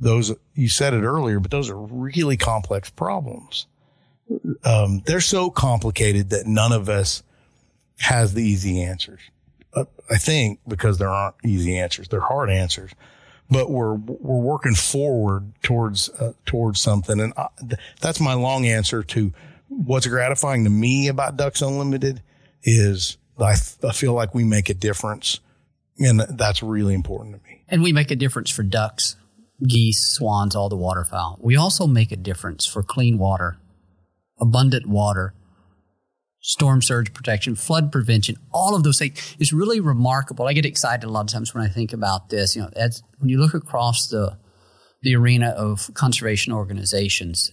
those, 0.00 0.34
you 0.54 0.68
said 0.68 0.94
it 0.94 1.02
earlier, 1.02 1.38
but 1.40 1.50
those 1.50 1.68
are 1.68 1.76
really 1.76 2.36
complex 2.36 2.90
problems. 2.90 3.66
Um, 4.64 5.02
they're 5.04 5.20
so 5.20 5.50
complicated 5.50 6.30
that 6.30 6.46
none 6.46 6.72
of 6.72 6.88
us 6.88 7.22
has 7.98 8.32
the 8.34 8.42
easy 8.42 8.82
answers. 8.82 9.20
Uh, 9.74 9.84
I 10.10 10.16
think 10.16 10.60
because 10.66 10.98
there 10.98 11.10
aren't 11.10 11.36
easy 11.44 11.78
answers, 11.78 12.08
they're 12.08 12.20
hard 12.20 12.50
answers, 12.50 12.92
but 13.50 13.70
we're, 13.70 13.94
we're 13.94 14.40
working 14.40 14.74
forward 14.74 15.52
towards, 15.62 16.08
uh, 16.08 16.32
towards 16.46 16.80
something. 16.80 17.20
And 17.20 17.32
I, 17.36 17.48
that's 18.00 18.20
my 18.20 18.34
long 18.34 18.66
answer 18.66 19.02
to 19.02 19.32
what's 19.68 20.06
gratifying 20.06 20.64
to 20.64 20.70
me 20.70 21.08
about 21.08 21.36
Ducks 21.36 21.60
Unlimited 21.60 22.22
is 22.62 23.18
I, 23.38 23.54
I 23.84 23.92
feel 23.92 24.14
like 24.14 24.34
we 24.34 24.44
make 24.44 24.70
a 24.70 24.74
difference 24.74 25.40
and 25.98 26.20
that's 26.20 26.62
really 26.62 26.94
important 26.94 27.36
to 27.36 27.48
me. 27.48 27.62
And 27.68 27.82
we 27.82 27.92
make 27.92 28.10
a 28.10 28.16
difference 28.16 28.50
for 28.50 28.62
ducks 28.62 29.16
geese, 29.66 30.14
swans, 30.14 30.54
all 30.54 30.68
the 30.68 30.76
waterfowl. 30.76 31.38
We 31.40 31.56
also 31.56 31.86
make 31.86 32.12
a 32.12 32.16
difference 32.16 32.66
for 32.66 32.82
clean 32.82 33.18
water, 33.18 33.58
abundant 34.40 34.86
water, 34.86 35.34
storm 36.40 36.80
surge 36.82 37.12
protection, 37.12 37.54
flood 37.54 37.92
prevention, 37.92 38.36
all 38.52 38.74
of 38.74 38.82
those 38.82 38.98
things. 38.98 39.36
It's 39.38 39.52
really 39.52 39.80
remarkable. 39.80 40.46
I 40.46 40.52
get 40.52 40.66
excited 40.66 41.06
a 41.06 41.10
lot 41.10 41.22
of 41.22 41.28
times 41.28 41.54
when 41.54 41.64
I 41.64 41.68
think 41.68 41.92
about 41.92 42.30
this. 42.30 42.56
You 42.56 42.62
know, 42.62 42.70
when 43.18 43.28
you 43.28 43.38
look 43.38 43.54
across 43.54 44.08
the 44.08 44.38
the 45.02 45.16
arena 45.16 45.48
of 45.48 45.90
conservation 45.94 46.52
organizations, 46.52 47.52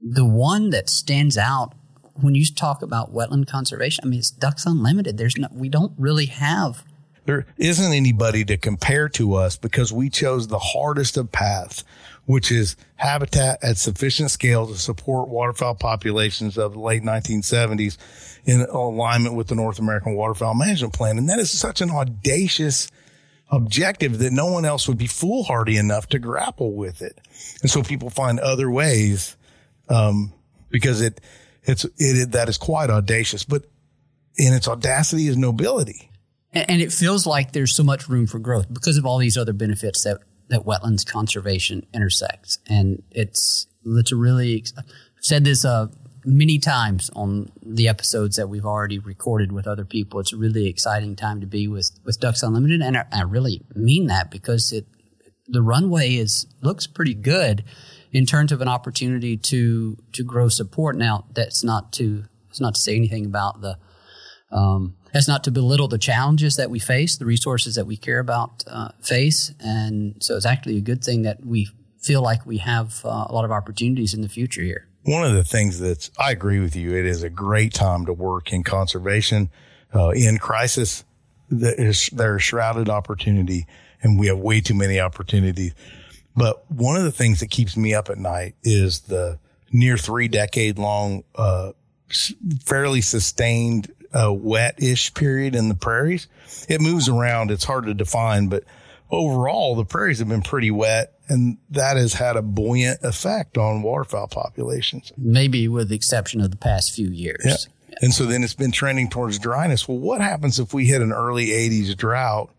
the 0.00 0.24
one 0.24 0.70
that 0.70 0.88
stands 0.88 1.38
out 1.38 1.74
when 2.14 2.34
you 2.34 2.44
talk 2.44 2.82
about 2.82 3.14
wetland 3.14 3.46
conservation, 3.46 4.02
I 4.04 4.08
mean, 4.08 4.18
it's 4.18 4.30
Ducks 4.30 4.66
Unlimited. 4.66 5.16
There's 5.16 5.36
no, 5.36 5.48
we 5.52 5.68
don't 5.68 5.92
really 5.96 6.26
have 6.26 6.84
there 7.24 7.46
isn't 7.56 7.92
anybody 7.92 8.44
to 8.46 8.56
compare 8.56 9.08
to 9.10 9.34
us 9.34 9.56
because 9.56 9.92
we 9.92 10.10
chose 10.10 10.48
the 10.48 10.58
hardest 10.58 11.16
of 11.16 11.30
paths, 11.30 11.84
which 12.26 12.50
is 12.50 12.76
habitat 12.96 13.58
at 13.62 13.76
sufficient 13.76 14.30
scale 14.30 14.66
to 14.66 14.76
support 14.76 15.28
waterfowl 15.28 15.74
populations 15.74 16.56
of 16.56 16.72
the 16.72 16.80
late 16.80 17.02
1970s 17.02 17.98
in 18.44 18.62
alignment 18.62 19.34
with 19.34 19.48
the 19.48 19.54
North 19.54 19.78
American 19.78 20.14
Waterfowl 20.14 20.54
Management 20.54 20.94
Plan. 20.94 21.18
And 21.18 21.28
that 21.28 21.38
is 21.38 21.50
such 21.50 21.80
an 21.80 21.90
audacious 21.90 22.90
objective 23.50 24.18
that 24.18 24.32
no 24.32 24.46
one 24.46 24.64
else 24.64 24.88
would 24.88 24.98
be 24.98 25.06
foolhardy 25.06 25.76
enough 25.76 26.08
to 26.08 26.18
grapple 26.18 26.72
with 26.72 27.02
it. 27.02 27.18
And 27.62 27.70
so 27.70 27.82
people 27.82 28.08
find 28.08 28.38
other 28.38 28.70
ways, 28.70 29.36
um, 29.88 30.32
because 30.70 31.00
it, 31.00 31.20
it's, 31.64 31.84
it, 31.98 32.32
that 32.32 32.48
is 32.48 32.56
quite 32.56 32.90
audacious, 32.90 33.44
but 33.44 33.64
in 34.36 34.54
its 34.54 34.68
audacity 34.68 35.26
is 35.26 35.36
nobility 35.36 36.09
and 36.52 36.82
it 36.82 36.92
feels 36.92 37.26
like 37.26 37.52
there's 37.52 37.74
so 37.74 37.82
much 37.82 38.08
room 38.08 38.26
for 38.26 38.38
growth 38.38 38.72
because 38.72 38.96
of 38.96 39.06
all 39.06 39.18
these 39.18 39.36
other 39.36 39.52
benefits 39.52 40.04
that 40.04 40.18
that 40.48 40.64
wetlands 40.64 41.06
conservation 41.06 41.86
intersects. 41.94 42.58
And 42.68 43.02
it's 43.10 43.66
it's 43.84 44.12
a 44.12 44.16
really 44.16 44.64
I've 44.76 44.84
said 45.20 45.44
this 45.44 45.64
uh, 45.64 45.88
many 46.24 46.58
times 46.58 47.10
on 47.14 47.52
the 47.62 47.88
episodes 47.88 48.36
that 48.36 48.48
we've 48.48 48.66
already 48.66 48.98
recorded 48.98 49.52
with 49.52 49.66
other 49.66 49.84
people. 49.84 50.20
It's 50.20 50.32
a 50.32 50.36
really 50.36 50.66
exciting 50.66 51.16
time 51.16 51.40
to 51.40 51.46
be 51.46 51.68
with 51.68 51.92
with 52.04 52.20
Ducks 52.20 52.42
Unlimited, 52.42 52.82
and 52.82 52.96
I, 52.96 53.04
I 53.12 53.22
really 53.22 53.62
mean 53.74 54.06
that 54.08 54.30
because 54.30 54.72
it 54.72 54.86
the 55.46 55.62
runway 55.62 56.14
is 56.14 56.46
looks 56.62 56.86
pretty 56.86 57.14
good 57.14 57.64
in 58.12 58.26
terms 58.26 58.50
of 58.52 58.60
an 58.60 58.68
opportunity 58.68 59.36
to 59.36 59.96
to 60.12 60.24
grow 60.24 60.48
support. 60.48 60.96
Now, 60.96 61.26
that's 61.32 61.62
not 61.62 61.92
to 61.94 62.24
it's 62.48 62.60
not 62.60 62.74
to 62.74 62.80
say 62.80 62.96
anything 62.96 63.26
about 63.26 63.60
the 63.60 63.78
um, 64.50 64.96
that's 65.12 65.28
not 65.28 65.44
to 65.44 65.50
belittle 65.50 65.88
the 65.88 65.98
challenges 65.98 66.56
that 66.56 66.70
we 66.70 66.78
face, 66.78 67.16
the 67.16 67.26
resources 67.26 67.74
that 67.74 67.86
we 67.86 67.96
care 67.96 68.18
about 68.18 68.64
uh, 68.66 68.90
face. 69.00 69.52
And 69.60 70.16
so 70.20 70.36
it's 70.36 70.46
actually 70.46 70.76
a 70.76 70.82
good 70.82 71.02
thing 71.02 71.22
that 71.22 71.44
we 71.44 71.68
feel 71.98 72.22
like 72.22 72.46
we 72.46 72.58
have 72.58 73.02
uh, 73.04 73.26
a 73.28 73.32
lot 73.32 73.44
of 73.44 73.50
opportunities 73.50 74.14
in 74.14 74.22
the 74.22 74.28
future 74.28 74.62
here. 74.62 74.86
One 75.04 75.24
of 75.24 75.34
the 75.34 75.44
things 75.44 75.78
that's, 75.78 76.10
I 76.18 76.30
agree 76.30 76.60
with 76.60 76.76
you. 76.76 76.94
It 76.94 77.06
is 77.06 77.22
a 77.22 77.30
great 77.30 77.72
time 77.72 78.06
to 78.06 78.12
work 78.12 78.52
in 78.52 78.62
conservation, 78.62 79.50
uh, 79.94 80.10
in 80.10 80.38
crisis. 80.38 81.04
There 81.48 81.74
is, 81.74 82.08
there's 82.12 82.42
shrouded 82.42 82.88
opportunity 82.88 83.66
and 84.02 84.18
we 84.18 84.28
have 84.28 84.38
way 84.38 84.60
too 84.60 84.74
many 84.74 85.00
opportunities. 85.00 85.74
But 86.36 86.70
one 86.70 86.96
of 86.96 87.02
the 87.02 87.12
things 87.12 87.40
that 87.40 87.50
keeps 87.50 87.76
me 87.76 87.92
up 87.94 88.08
at 88.08 88.18
night 88.18 88.54
is 88.62 89.00
the 89.00 89.38
near 89.72 89.96
three 89.96 90.28
decade 90.28 90.78
long, 90.78 91.24
uh, 91.34 91.72
fairly 92.62 93.00
sustained 93.00 93.92
a 94.12 94.32
wet-ish 94.32 95.14
period 95.14 95.54
in 95.54 95.68
the 95.68 95.74
prairies. 95.74 96.28
It 96.68 96.80
moves 96.80 97.08
around. 97.08 97.50
It's 97.50 97.64
hard 97.64 97.86
to 97.86 97.94
define, 97.94 98.48
but 98.48 98.64
overall, 99.10 99.74
the 99.74 99.84
prairies 99.84 100.18
have 100.18 100.28
been 100.28 100.42
pretty 100.42 100.70
wet, 100.70 101.14
and 101.28 101.58
that 101.70 101.96
has 101.96 102.14
had 102.14 102.36
a 102.36 102.42
buoyant 102.42 103.02
effect 103.02 103.58
on 103.58 103.82
waterfowl 103.82 104.28
populations. 104.28 105.12
Maybe 105.16 105.68
with 105.68 105.88
the 105.88 105.96
exception 105.96 106.40
of 106.40 106.50
the 106.50 106.56
past 106.56 106.94
few 106.94 107.08
years. 107.08 107.44
Yeah. 107.44 107.56
And 108.02 108.14
so 108.14 108.24
then 108.24 108.42
it's 108.42 108.54
been 108.54 108.72
trending 108.72 109.10
towards 109.10 109.38
dryness. 109.38 109.86
Well, 109.86 109.98
what 109.98 110.20
happens 110.20 110.58
if 110.58 110.72
we 110.72 110.86
hit 110.86 111.02
an 111.02 111.12
early 111.12 111.48
80s 111.48 111.96
drought 111.96 112.50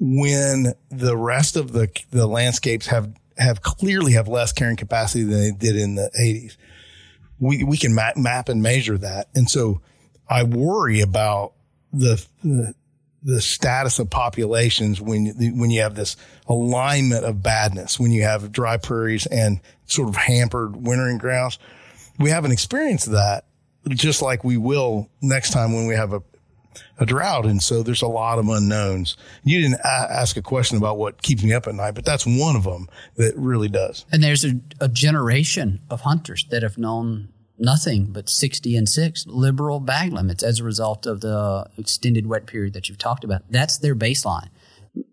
when 0.00 0.74
the 0.90 1.16
rest 1.16 1.56
of 1.56 1.72
the 1.72 1.88
the 2.10 2.26
landscapes 2.26 2.86
have 2.86 3.12
have 3.38 3.62
clearly 3.62 4.12
have 4.12 4.28
less 4.28 4.52
carrying 4.52 4.76
capacity 4.76 5.24
than 5.24 5.40
they 5.40 5.50
did 5.50 5.76
in 5.76 5.96
the 5.96 6.10
80s? 6.18 6.56
We 7.38 7.64
we 7.64 7.76
can 7.76 7.94
map, 7.94 8.16
map 8.16 8.48
and 8.48 8.62
measure 8.62 8.96
that. 8.98 9.28
And 9.34 9.50
so 9.50 9.82
I 10.32 10.44
worry 10.44 11.00
about 11.02 11.52
the, 11.92 12.24
the 12.42 12.74
the 13.24 13.40
status 13.40 13.98
of 13.98 14.10
populations 14.10 15.00
when 15.00 15.26
when 15.58 15.70
you 15.70 15.82
have 15.82 15.94
this 15.94 16.16
alignment 16.48 17.24
of 17.24 17.42
badness, 17.42 18.00
when 18.00 18.10
you 18.10 18.22
have 18.22 18.50
dry 18.50 18.78
prairies 18.78 19.26
and 19.26 19.60
sort 19.86 20.08
of 20.08 20.16
hampered 20.16 20.74
wintering 20.74 21.18
grounds. 21.18 21.58
We 22.18 22.30
haven't 22.30 22.52
experienced 22.52 23.12
that, 23.12 23.44
just 23.88 24.22
like 24.22 24.42
we 24.42 24.56
will 24.56 25.08
next 25.20 25.52
time 25.52 25.72
when 25.72 25.86
we 25.86 25.94
have 25.94 26.12
a 26.12 26.22
a 26.98 27.06
drought. 27.06 27.44
And 27.44 27.62
so 27.62 27.82
there's 27.82 28.02
a 28.02 28.08
lot 28.08 28.38
of 28.38 28.48
unknowns. 28.48 29.16
You 29.44 29.60
didn't 29.60 29.80
ask 29.84 30.36
a 30.36 30.42
question 30.42 30.78
about 30.78 30.96
what 30.98 31.20
keeps 31.22 31.42
me 31.42 31.52
up 31.52 31.66
at 31.66 31.74
night, 31.74 31.94
but 31.94 32.04
that's 32.04 32.26
one 32.26 32.56
of 32.56 32.64
them 32.64 32.88
that 33.16 33.34
really 33.36 33.68
does. 33.68 34.06
And 34.10 34.22
there's 34.22 34.44
a, 34.44 34.54
a 34.80 34.88
generation 34.88 35.80
of 35.90 36.00
hunters 36.00 36.46
that 36.50 36.62
have 36.62 36.78
known 36.78 37.28
nothing 37.62 38.06
but 38.06 38.28
60 38.28 38.76
and 38.76 38.88
6 38.88 39.26
liberal 39.26 39.80
bag 39.80 40.12
limits 40.12 40.42
as 40.42 40.60
a 40.60 40.64
result 40.64 41.06
of 41.06 41.20
the 41.20 41.66
extended 41.78 42.26
wet 42.26 42.46
period 42.46 42.74
that 42.74 42.88
you've 42.88 42.98
talked 42.98 43.24
about. 43.24 43.42
That's 43.48 43.78
their 43.78 43.94
baseline. 43.94 44.48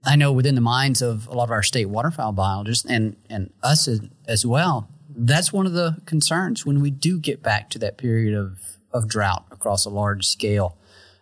I 0.05 0.15
know 0.15 0.33
within 0.33 0.55
the 0.55 0.61
minds 0.61 1.01
of 1.01 1.27
a 1.27 1.33
lot 1.33 1.45
of 1.45 1.51
our 1.51 1.63
state 1.63 1.85
waterfowl 1.85 2.33
biologists 2.33 2.85
and, 2.85 3.15
and 3.29 3.53
us 3.63 3.87
as, 3.87 4.01
as 4.27 4.45
well, 4.45 4.89
that's 5.15 5.53
one 5.53 5.65
of 5.65 5.73
the 5.73 5.97
concerns 6.05 6.65
when 6.65 6.81
we 6.81 6.89
do 6.89 7.19
get 7.19 7.41
back 7.41 7.69
to 7.69 7.79
that 7.79 7.97
period 7.97 8.37
of, 8.37 8.59
of 8.91 9.07
drought 9.07 9.45
across 9.51 9.85
a 9.85 9.89
large 9.89 10.25
scale. 10.25 10.77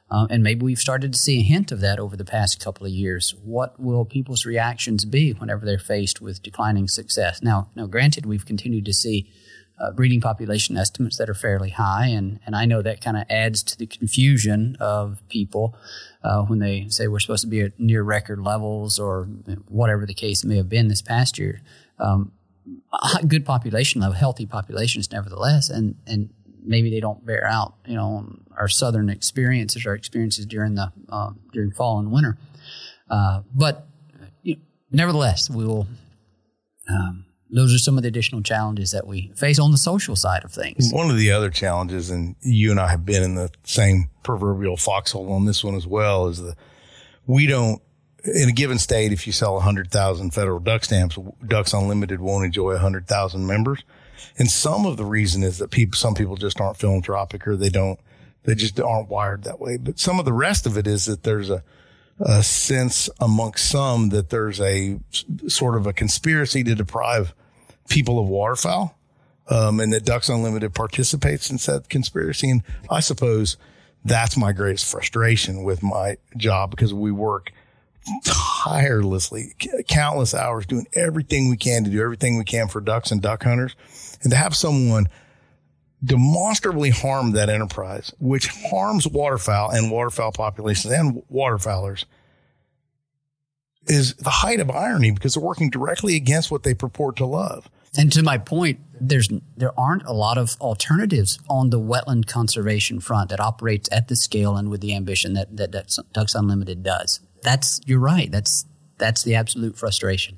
Um, 0.10 0.28
and 0.30 0.42
maybe 0.42 0.64
we've 0.64 0.80
started 0.80 1.12
to 1.12 1.20
see 1.20 1.40
a 1.40 1.44
hint 1.44 1.72
of 1.72 1.82
that 1.82 2.00
over 2.00 2.16
the 2.16 2.24
past 2.24 2.64
couple 2.64 2.86
of 2.86 2.94
years. 2.94 3.36
What 3.44 3.78
will 3.78 4.06
people's 4.06 4.46
reactions 4.46 5.04
be 5.04 5.34
whenever 5.34 5.66
they're 5.66 5.78
faced 5.78 6.22
with 6.22 6.42
declining 6.42 6.88
success? 6.88 7.44
Now, 7.44 7.70
now, 7.76 7.88
granted, 7.88 8.26
we've 8.26 8.46
continued 8.46 8.86
to 8.86 8.94
see 8.94 9.30
uh, 9.80 9.92
breeding 9.92 10.22
population 10.22 10.76
estimates 10.78 11.18
that 11.18 11.30
are 11.30 11.36
fairly 11.36 11.70
high, 11.70 12.08
and 12.08 12.40
and 12.46 12.56
I 12.56 12.66
know 12.66 12.82
that 12.82 13.02
kind 13.02 13.18
of 13.18 13.24
adds 13.30 13.62
to 13.64 13.78
the 13.78 13.86
confusion 13.86 14.76
of 14.80 15.22
people 15.30 15.76
uh, 16.24 16.42
when 16.44 16.60
they 16.60 16.88
say 16.90 17.08
we're 17.08 17.20
supposed 17.20 17.44
to 17.44 17.48
be 17.48 17.62
at 17.62 17.80
near 17.80 18.04
record 18.04 18.40
levels 18.40 19.00
or 19.00 19.26
whatever 19.68 20.06
the 20.06 20.14
case 20.14 20.44
may 20.44 20.58
have 20.58 20.70
been 20.70 20.88
this 20.88 21.02
past 21.02 21.38
year. 21.38 21.62
Um, 22.00 22.32
good 23.28 23.46
population 23.46 24.02
level, 24.02 24.16
healthy 24.16 24.46
populations, 24.46 25.12
nevertheless, 25.12 25.70
and 25.70 25.96
and 26.08 26.30
maybe 26.64 26.90
they 26.90 27.00
don't 27.00 27.26
bear 27.26 27.46
out, 27.46 27.76
you 27.86 27.96
know, 27.96 28.28
our 28.58 28.68
southern 28.68 29.10
experiences, 29.10 29.86
our 29.86 29.94
experiences 29.94 30.46
during 30.46 30.76
the 30.76 30.92
uh, 31.10 31.32
during 31.54 31.72
fall 31.72 32.00
and 32.00 32.12
winter. 32.12 32.38
Uh, 33.10 33.42
but 33.54 33.88
you 34.42 34.56
know, 34.56 34.62
nevertheless, 34.92 35.50
we 35.50 35.66
will. 35.66 35.88
Um, 36.90 37.27
those 37.50 37.74
are 37.74 37.78
some 37.78 37.98
of 37.98 38.04
the 38.04 38.10
additional 38.10 38.42
challenges 38.42 38.92
that 38.92 39.08
we 39.08 39.32
face 39.36 39.60
on 39.60 39.72
the 39.72 39.78
social 39.78 40.16
side 40.16 40.44
of 40.44 40.52
things. 40.52 40.92
One 40.92 41.10
of 41.10 41.18
the 41.18 41.32
other 41.32 41.50
challenges, 41.50 42.10
and 42.10 42.36
you 42.42 42.72
and 42.72 42.80
I 42.80 42.88
have 42.88 43.06
been 43.06 43.24
in 43.24 43.36
the 43.36 43.50
same 43.64 44.10
proverbial 44.24 44.78
foxhole 44.78 45.32
on 45.32 45.46
this 45.46 45.64
one 45.64 45.76
as 45.76 45.88
well, 45.88 46.28
is 46.28 46.40
the 46.40 46.56
we 47.26 47.46
don't 47.46 47.82
in 48.24 48.50
a 48.50 48.54
given 48.54 48.80
state. 48.80 49.12
If 49.12 49.28
you 49.28 49.34
sell 49.34 49.54
100,000 49.56 50.32
federal 50.32 50.60
duck 50.60 50.84
stamps, 50.84 51.18
Ducks 51.46 51.74
Unlimited 51.74 52.20
won't 52.20 52.46
enjoy 52.46 52.74
100,000 52.74 53.46
members. 53.46 53.84
And 54.38 54.50
some 54.50 54.86
of 54.86 54.98
the 54.98 55.06
reason 55.06 55.44
is 55.44 55.58
that 55.60 55.72
people, 55.72 55.98
some 55.98 56.16
people 56.16 56.36
just 56.36 56.60
aren't 56.60 56.78
philanthropic 56.78 57.48
or 57.48 57.56
they 57.56 57.70
don't, 57.70 58.00
they 58.44 58.56
just 58.56 58.80
aren't 58.80 59.10
wired 59.10 59.44
that 59.44 59.60
way. 59.60 59.78
But 59.78 60.00
some 60.00 60.20
of 60.20 60.26
the 60.26 60.34
rest 60.34 60.66
of 60.66 60.78
it 60.78 60.88
is 60.88 61.06
that 61.06 61.24
there's 61.24 61.50
a, 61.50 61.64
a 62.20 62.44
sense 62.44 63.10
amongst 63.20 63.70
some 63.70 64.10
that 64.10 64.30
there's 64.30 64.60
a 64.60 65.00
sort 65.48 65.76
of 65.76 65.86
a 65.86 65.94
conspiracy 65.94 66.64
to 66.64 66.76
deprive 66.76 67.34
people 67.90 68.20
of 68.20 68.28
waterfowl. 68.28 68.94
Um, 69.50 69.80
and 69.80 69.94
that 69.94 70.04
Ducks 70.04 70.28
Unlimited 70.28 70.74
participates 70.74 71.50
in 71.50 71.58
said 71.58 71.88
conspiracy. 71.88 72.50
And 72.50 72.64
I 72.92 73.00
suppose 73.00 73.56
that's 74.04 74.36
my 74.36 74.52
greatest 74.52 74.92
frustration 74.92 75.64
with 75.64 75.82
my 75.82 76.18
job 76.36 76.72
because 76.72 76.94
we 76.94 77.14
work 77.14 77.54
tirelessly, 78.26 79.54
countless 79.88 80.34
hours 80.34 80.66
doing 80.66 80.88
everything 80.94 81.50
we 81.50 81.58
can 81.58 81.84
to 81.86 81.90
do 81.90 82.02
everything 82.02 82.38
we 82.38 82.44
can 82.44 82.68
for 82.68 82.82
ducks 82.82 83.12
and 83.12 83.22
duck 83.22 83.44
hunters. 83.44 83.76
And 84.22 84.32
to 84.32 84.38
have 84.38 84.56
someone 84.56 85.08
demonstrably 86.04 86.90
harm 86.90 87.32
that 87.32 87.50
enterprise, 87.50 88.14
which 88.20 88.48
harms 88.48 89.08
waterfowl 89.08 89.72
and 89.72 89.92
waterfowl 89.92 90.32
populations 90.32 90.94
and 90.94 91.24
waterfowlers, 91.32 92.06
is 93.88 94.14
the 94.16 94.30
height 94.30 94.60
of 94.60 94.70
irony 94.70 95.12
because 95.12 95.34
they're 95.34 95.44
working 95.44 95.70
directly 95.70 96.16
against 96.16 96.52
what 96.52 96.64
they 96.64 96.74
purport 96.74 97.16
to 97.18 97.26
love. 97.26 97.70
And 97.98 98.12
to 98.12 98.22
my 98.22 98.38
point, 98.38 98.80
there's 99.00 99.30
there 99.56 99.78
aren't 99.80 100.04
a 100.04 100.14
lot 100.14 100.38
of 100.38 100.58
alternatives 100.60 101.40
on 101.50 101.70
the 101.70 101.80
wetland 101.80 102.28
conservation 102.28 103.00
front 103.00 103.30
that 103.30 103.40
operates 103.40 103.90
at 103.92 104.08
the 104.08 104.16
scale 104.16 104.56
and 104.58 104.70
with 104.70 104.82
the 104.82 104.96
ambition 104.96 105.34
that 105.34 105.56
that, 105.58 105.72
that 105.72 105.98
Ducks 106.14 106.36
Unlimited 106.36 106.84
does. 106.84 107.22
That's 107.42 107.80
you're 107.86 108.00
right. 108.00 108.32
That's 108.32 108.66
that's 108.98 109.24
the 109.24 109.36
absolute 109.36 109.78
frustration. 109.78 110.38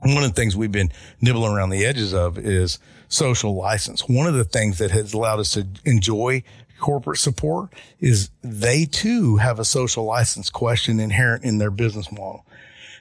One 0.00 0.24
of 0.24 0.34
the 0.34 0.40
things 0.40 0.56
we've 0.56 0.72
been 0.72 0.90
nibbling 1.20 1.52
around 1.52 1.70
the 1.70 1.84
edges 1.84 2.12
of 2.12 2.38
is 2.38 2.78
social 3.08 3.54
license. 3.54 4.08
One 4.08 4.26
of 4.26 4.34
the 4.34 4.44
things 4.44 4.78
that 4.78 4.90
has 4.90 5.12
allowed 5.12 5.40
us 5.40 5.52
to 5.52 5.66
enjoy 5.84 6.42
corporate 6.78 7.18
support 7.18 7.72
is 8.00 8.30
they 8.42 8.84
too 8.84 9.36
have 9.36 9.58
a 9.58 9.64
social 9.64 10.04
license 10.04 10.50
question 10.50 11.00
inherent 11.00 11.44
in 11.44 11.58
their 11.58 11.70
business 11.70 12.10
model. 12.12 12.44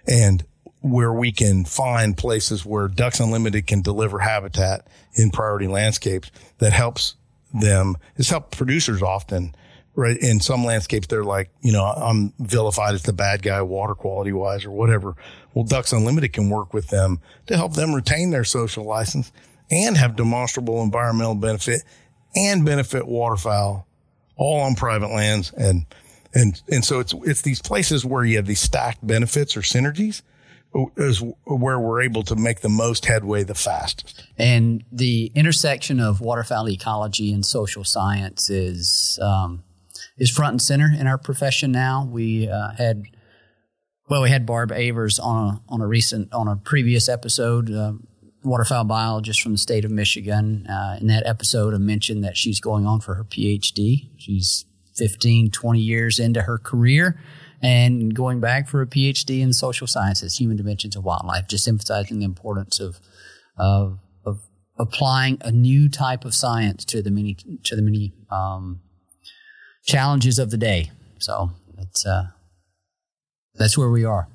And 0.08 0.46
where 0.82 1.12
we 1.12 1.32
can 1.32 1.66
find 1.66 2.16
places 2.16 2.64
where 2.66 2.88
Ducks 2.88 3.20
Unlimited 3.20 3.66
can 3.66 3.82
deliver 3.82 4.20
habitat 4.20 4.88
in 5.16 5.32
priority 5.32 5.68
landscapes 5.68 6.30
that 6.60 6.74
helps 6.74 7.16
them. 7.54 7.96
It's 8.18 8.30
helped 8.30 8.56
producers 8.56 9.02
often, 9.02 9.56
right? 9.96 10.16
In 10.16 10.40
some 10.40 10.64
landscapes, 10.64 11.08
they're 11.08 11.24
like, 11.24 11.50
you 11.62 11.72
know, 11.72 11.84
I'm 11.84 12.34
vilified 12.40 12.94
as 12.94 13.02
the 13.02 13.14
bad 13.14 13.42
guy 13.42 13.64
water 13.64 13.96
quality 13.96 14.32
wise 14.32 14.64
or 14.64 14.72
whatever. 14.72 15.16
Well, 15.56 15.66
Ducks 15.66 15.92
Unlimited 15.92 16.34
can 16.34 16.50
work 16.52 16.72
with 16.72 16.90
them 16.90 17.20
to 17.48 17.58
help 17.58 17.74
them 17.74 17.96
retain 17.96 18.30
their 18.30 18.44
social 18.44 18.84
license 18.84 19.32
and 19.72 19.98
have 19.98 20.16
demonstrable 20.16 20.82
environmental 20.82 21.36
benefit 21.36 21.82
and 22.36 22.66
benefit 22.66 23.08
waterfowl 23.08 23.88
all 24.38 24.62
on 24.62 24.76
private 24.76 25.10
lands. 25.10 25.52
And, 25.54 25.86
and, 26.34 26.62
and 26.70 26.84
so 26.84 27.00
it's, 27.00 27.14
it's 27.24 27.42
these 27.42 27.62
places 27.62 28.06
where 28.06 28.24
you 28.24 28.38
have 28.38 28.46
these 28.46 28.60
stacked 28.60 29.06
benefits 29.06 29.56
or 29.56 29.62
synergies 29.62 30.22
is 30.98 31.24
where 31.46 31.80
we're 31.80 32.02
able 32.02 32.24
to 32.24 32.36
make 32.36 32.62
the 32.62 32.70
most 32.70 33.06
headway 33.06 33.44
the 33.44 33.56
fastest. 33.56 34.28
And 34.38 34.84
the 34.92 35.32
intersection 35.34 36.00
of 36.00 36.20
waterfowl 36.20 36.70
ecology 36.70 37.34
and 37.34 37.46
social 37.46 37.84
science 37.84 38.50
is 38.50 39.18
um, 39.22 39.64
is 40.18 40.30
front 40.30 40.52
and 40.52 40.62
center 40.62 40.92
in 40.94 41.08
our 41.08 41.18
profession 41.18 41.72
now. 41.72 42.06
We 42.06 42.50
uh, 42.50 42.72
had 42.78 43.04
well, 44.10 44.22
we 44.22 44.30
had 44.30 44.46
Barb 44.46 44.72
Avers 44.72 45.18
on 45.18 45.56
a 45.56 45.62
on 45.70 45.82
a 45.82 45.88
recent 45.88 46.34
on 46.34 46.48
a 46.48 46.58
previous 46.58 47.08
episode. 47.08 47.72
Uh, 47.72 47.94
waterfowl 48.46 48.84
biologist 48.86 49.42
from 49.42 49.54
the 49.54 49.58
state 49.58 49.86
of 49.86 49.92
Michigan. 49.92 50.66
Uh, 50.68 50.98
in 51.02 51.08
that 51.08 51.26
episode, 51.26 51.74
I 51.74 51.78
mentioned 51.78 52.24
that 52.24 52.38
she's 52.38 52.60
going 52.60 52.86
on 52.86 53.02
for 53.02 53.16
her 53.16 53.24
PhD. 53.24 54.10
She's 54.18 54.66
15, 54.96 55.52
20 55.52 55.80
years 55.80 56.20
into 56.20 56.44
her 56.44 56.58
career 56.58 57.20
and 57.62 58.14
going 58.14 58.40
back 58.40 58.68
for 58.68 58.82
a 58.82 58.88
PhD 58.88 59.42
in 59.42 59.54
social 59.54 59.88
sciences, 59.88 60.40
human 60.40 60.58
dimensions 60.58 60.96
of 60.96 61.04
wildlife, 61.04 61.48
just 61.48 61.68
emphasizing 61.68 62.20
the 62.20 62.26
importance 62.26 62.80
of, 62.80 63.00
of, 63.58 64.00
of 64.26 64.42
applying 64.78 65.38
a 65.42 65.52
new 65.52 65.90
type 65.90 66.26
of 66.26 66.36
science 66.36 66.86
to 66.86 67.02
the 67.02 67.12
many, 67.12 67.36
to 67.64 67.76
the 67.76 67.82
many, 67.82 68.14
um, 68.30 68.82
challenges 69.84 70.38
of 70.40 70.52
the 70.52 70.58
day. 70.58 70.92
So 71.20 71.52
it's, 71.80 72.06
uh, 72.06 72.28
that's 73.56 73.78
where 73.78 73.90
we 73.90 74.04
are. 74.06 74.28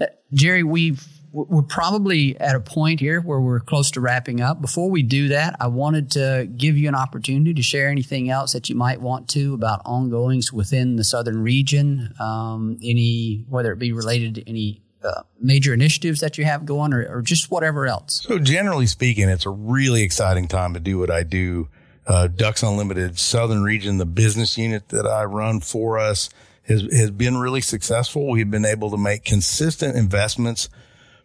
Uh, 0.00 0.06
Jerry, 0.32 0.62
we've, 0.62 1.06
we're 1.44 1.62
probably 1.62 2.38
at 2.40 2.56
a 2.56 2.60
point 2.60 2.98
here 2.98 3.20
where 3.20 3.40
we're 3.40 3.60
close 3.60 3.90
to 3.90 4.00
wrapping 4.00 4.40
up. 4.40 4.62
Before 4.62 4.90
we 4.90 5.02
do 5.02 5.28
that, 5.28 5.54
I 5.60 5.66
wanted 5.66 6.10
to 6.12 6.48
give 6.56 6.78
you 6.78 6.88
an 6.88 6.94
opportunity 6.94 7.52
to 7.52 7.62
share 7.62 7.90
anything 7.90 8.30
else 8.30 8.54
that 8.54 8.70
you 8.70 8.74
might 8.74 9.02
want 9.02 9.28
to 9.30 9.52
about 9.52 9.82
ongoings 9.84 10.50
within 10.50 10.96
the 10.96 11.04
southern 11.04 11.42
region. 11.42 12.14
Um, 12.18 12.78
any, 12.82 13.44
whether 13.50 13.70
it 13.72 13.78
be 13.78 13.92
related 13.92 14.36
to 14.36 14.48
any 14.48 14.80
uh, 15.04 15.22
major 15.38 15.74
initiatives 15.74 16.20
that 16.20 16.38
you 16.38 16.44
have 16.46 16.64
going, 16.64 16.94
or, 16.94 17.06
or, 17.18 17.22
just 17.22 17.50
whatever 17.50 17.86
else. 17.86 18.24
So, 18.26 18.38
generally 18.38 18.86
speaking, 18.86 19.28
it's 19.28 19.46
a 19.46 19.50
really 19.50 20.02
exciting 20.02 20.48
time 20.48 20.74
to 20.74 20.80
do 20.80 20.98
what 20.98 21.10
I 21.10 21.22
do. 21.22 21.68
Uh, 22.06 22.28
Ducks 22.28 22.62
Unlimited 22.62 23.18
Southern 23.18 23.62
Region, 23.62 23.98
the 23.98 24.06
business 24.06 24.56
unit 24.56 24.88
that 24.88 25.06
I 25.06 25.24
run 25.24 25.60
for 25.60 25.98
us, 25.98 26.30
has 26.62 26.82
has 26.92 27.10
been 27.10 27.36
really 27.36 27.60
successful. 27.60 28.28
We've 28.28 28.50
been 28.50 28.64
able 28.64 28.90
to 28.90 28.96
make 28.96 29.22
consistent 29.24 29.96
investments 29.96 30.70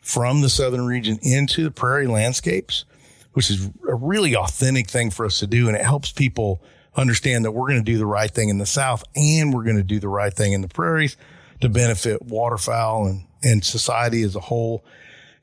from 0.01 0.41
the 0.41 0.49
southern 0.49 0.85
region 0.85 1.19
into 1.21 1.63
the 1.63 1.71
prairie 1.71 2.07
landscapes, 2.07 2.85
which 3.33 3.49
is 3.49 3.69
a 3.87 3.95
really 3.95 4.35
authentic 4.35 4.89
thing 4.89 5.11
for 5.11 5.25
us 5.25 5.39
to 5.39 5.47
do. 5.47 5.67
And 5.67 5.77
it 5.77 5.83
helps 5.83 6.11
people 6.11 6.61
understand 6.95 7.45
that 7.45 7.51
we're 7.51 7.69
going 7.69 7.83
to 7.83 7.91
do 7.91 7.97
the 7.97 8.05
right 8.05 8.29
thing 8.29 8.49
in 8.49 8.57
the 8.57 8.65
South 8.65 9.03
and 9.15 9.53
we're 9.53 9.63
going 9.63 9.77
to 9.77 9.83
do 9.83 9.99
the 9.99 10.09
right 10.09 10.33
thing 10.33 10.53
in 10.53 10.61
the 10.61 10.67
prairies 10.67 11.15
to 11.61 11.69
benefit 11.69 12.21
waterfowl 12.23 13.05
and, 13.05 13.25
and 13.43 13.63
society 13.63 14.23
as 14.23 14.35
a 14.35 14.39
whole. 14.39 14.83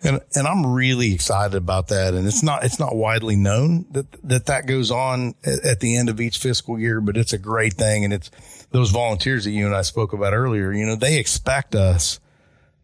And, 0.03 0.21
and 0.35 0.47
I'm 0.47 0.75
really 0.75 1.13
excited 1.13 1.57
about 1.57 1.89
that. 1.89 2.15
And 2.15 2.27
it's 2.27 2.43
not, 2.43 2.65
it's 2.65 2.79
not 2.79 2.95
widely 2.95 3.37
known 3.37 3.87
that, 3.93 4.07
that 4.29 4.47
that 4.47 4.67
goes 4.67 4.91
on 4.91 5.35
at, 5.45 5.65
at 5.65 5.81
the 5.81 5.97
end 5.97 6.09
of 6.09 6.21
each 6.21 6.39
fiscal 6.39 6.79
year, 6.79 7.01
but 7.01 7.17
it's 7.17 7.33
a 7.33 7.39
great 7.39 7.75
thing. 7.75 8.05
And 8.05 8.13
it's 8.13 8.31
those 8.71 8.91
volunteers 8.91 9.45
that 9.45 9.51
you 9.51 9.67
and 9.67 9.75
I 9.75 9.83
spoke 9.83 10.13
about 10.13 10.35
earlier, 10.35 10.73
you 10.73 10.87
know, 10.87 10.97
they 10.97 11.19
expect 11.19 11.75
us 11.75 12.21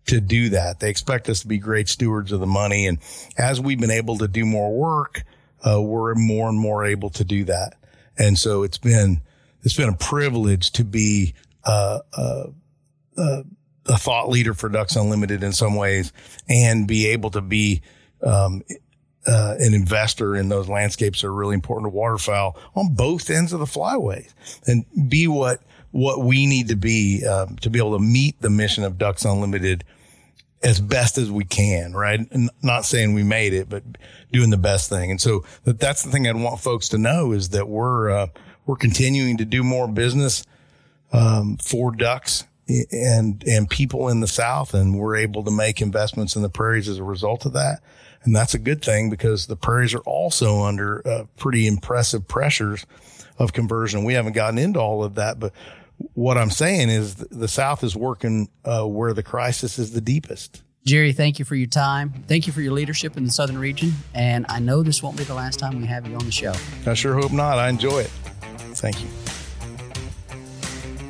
to 0.06 0.20
do 0.20 0.50
that. 0.50 0.80
They 0.80 0.90
expect 0.90 1.28
us 1.28 1.40
to 1.40 1.48
be 1.48 1.58
great 1.58 1.88
stewards 1.88 2.32
of 2.32 2.40
the 2.40 2.46
money. 2.46 2.86
And 2.86 2.98
as 3.36 3.60
we've 3.60 3.80
been 3.80 3.90
able 3.90 4.18
to 4.18 4.28
do 4.28 4.44
more 4.44 4.72
work, 4.72 5.22
uh, 5.66 5.80
we're 5.80 6.14
more 6.14 6.48
and 6.48 6.58
more 6.58 6.84
able 6.84 7.10
to 7.10 7.24
do 7.24 7.44
that. 7.44 7.74
And 8.18 8.38
so 8.38 8.62
it's 8.62 8.78
been, 8.78 9.22
it's 9.62 9.76
been 9.76 9.88
a 9.88 9.96
privilege 9.96 10.72
to 10.72 10.84
be, 10.84 11.34
uh, 11.64 12.00
uh, 12.16 12.44
uh, 13.16 13.42
a 13.86 13.98
thought 13.98 14.28
leader 14.28 14.54
for 14.54 14.68
Ducks 14.68 14.96
Unlimited 14.96 15.42
in 15.42 15.52
some 15.52 15.74
ways 15.74 16.12
and 16.48 16.86
be 16.86 17.08
able 17.08 17.30
to 17.30 17.40
be, 17.40 17.82
um, 18.22 18.62
uh, 19.26 19.54
an 19.58 19.72
investor 19.72 20.36
in 20.36 20.48
those 20.50 20.68
landscapes 20.68 21.22
that 21.22 21.28
are 21.28 21.34
really 21.34 21.54
important 21.54 21.90
to 21.90 21.96
waterfowl 21.96 22.58
on 22.74 22.94
both 22.94 23.30
ends 23.30 23.52
of 23.52 23.60
the 23.60 23.64
flyways 23.66 24.34
and 24.66 24.84
be 25.08 25.26
what, 25.26 25.60
what 25.94 26.22
we 26.22 26.44
need 26.46 26.66
to 26.66 26.74
be, 26.74 27.24
um, 27.24 27.54
to 27.54 27.70
be 27.70 27.78
able 27.78 27.96
to 27.96 28.02
meet 28.02 28.40
the 28.40 28.50
mission 28.50 28.82
of 28.82 28.98
Ducks 28.98 29.24
Unlimited 29.24 29.84
as 30.60 30.80
best 30.80 31.18
as 31.18 31.30
we 31.30 31.44
can, 31.44 31.92
right? 31.92 32.18
And 32.32 32.50
not 32.62 32.84
saying 32.84 33.14
we 33.14 33.22
made 33.22 33.54
it, 33.54 33.68
but 33.68 33.84
doing 34.32 34.50
the 34.50 34.56
best 34.56 34.90
thing. 34.90 35.12
And 35.12 35.20
so 35.20 35.44
that's 35.64 36.02
the 36.02 36.10
thing 36.10 36.26
I'd 36.26 36.34
want 36.34 36.58
folks 36.58 36.88
to 36.88 36.98
know 36.98 37.30
is 37.30 37.50
that 37.50 37.68
we're, 37.68 38.10
uh, 38.10 38.26
we're 38.66 38.74
continuing 38.74 39.36
to 39.36 39.44
do 39.44 39.62
more 39.62 39.86
business, 39.86 40.44
um, 41.12 41.58
for 41.58 41.94
ducks 41.94 42.42
and, 42.66 43.44
and 43.46 43.70
people 43.70 44.08
in 44.08 44.18
the 44.18 44.26
South. 44.26 44.74
And 44.74 44.98
we're 44.98 45.14
able 45.14 45.44
to 45.44 45.52
make 45.52 45.80
investments 45.80 46.34
in 46.34 46.42
the 46.42 46.50
prairies 46.50 46.88
as 46.88 46.98
a 46.98 47.04
result 47.04 47.46
of 47.46 47.52
that. 47.52 47.84
And 48.24 48.34
that's 48.34 48.54
a 48.54 48.58
good 48.58 48.82
thing 48.82 49.10
because 49.10 49.46
the 49.46 49.54
prairies 49.54 49.94
are 49.94 50.00
also 50.00 50.64
under 50.64 51.06
uh, 51.06 51.26
pretty 51.36 51.68
impressive 51.68 52.26
pressures 52.26 52.84
of 53.38 53.52
conversion. 53.52 54.02
We 54.02 54.14
haven't 54.14 54.32
gotten 54.32 54.58
into 54.58 54.80
all 54.80 55.04
of 55.04 55.14
that, 55.14 55.38
but 55.38 55.52
what 55.98 56.36
I'm 56.38 56.50
saying 56.50 56.88
is 56.88 57.16
the 57.16 57.48
South 57.48 57.84
is 57.84 57.96
working 57.96 58.48
uh, 58.64 58.84
where 58.84 59.12
the 59.12 59.22
crisis 59.22 59.78
is 59.78 59.92
the 59.92 60.00
deepest. 60.00 60.62
Jerry, 60.86 61.12
thank 61.12 61.38
you 61.38 61.46
for 61.46 61.54
your 61.54 61.66
time. 61.66 62.12
Thank 62.28 62.46
you 62.46 62.52
for 62.52 62.60
your 62.60 62.72
leadership 62.72 63.16
in 63.16 63.24
the 63.24 63.30
Southern 63.30 63.56
region. 63.56 63.92
And 64.12 64.44
I 64.50 64.58
know 64.58 64.82
this 64.82 65.02
won't 65.02 65.16
be 65.16 65.24
the 65.24 65.34
last 65.34 65.58
time 65.58 65.80
we 65.80 65.86
have 65.86 66.06
you 66.06 66.14
on 66.14 66.26
the 66.26 66.32
show. 66.32 66.52
I 66.86 66.92
sure 66.92 67.14
hope 67.14 67.32
not. 67.32 67.58
I 67.58 67.70
enjoy 67.70 68.00
it. 68.00 68.10
Thank 68.74 69.00
you. 69.00 69.08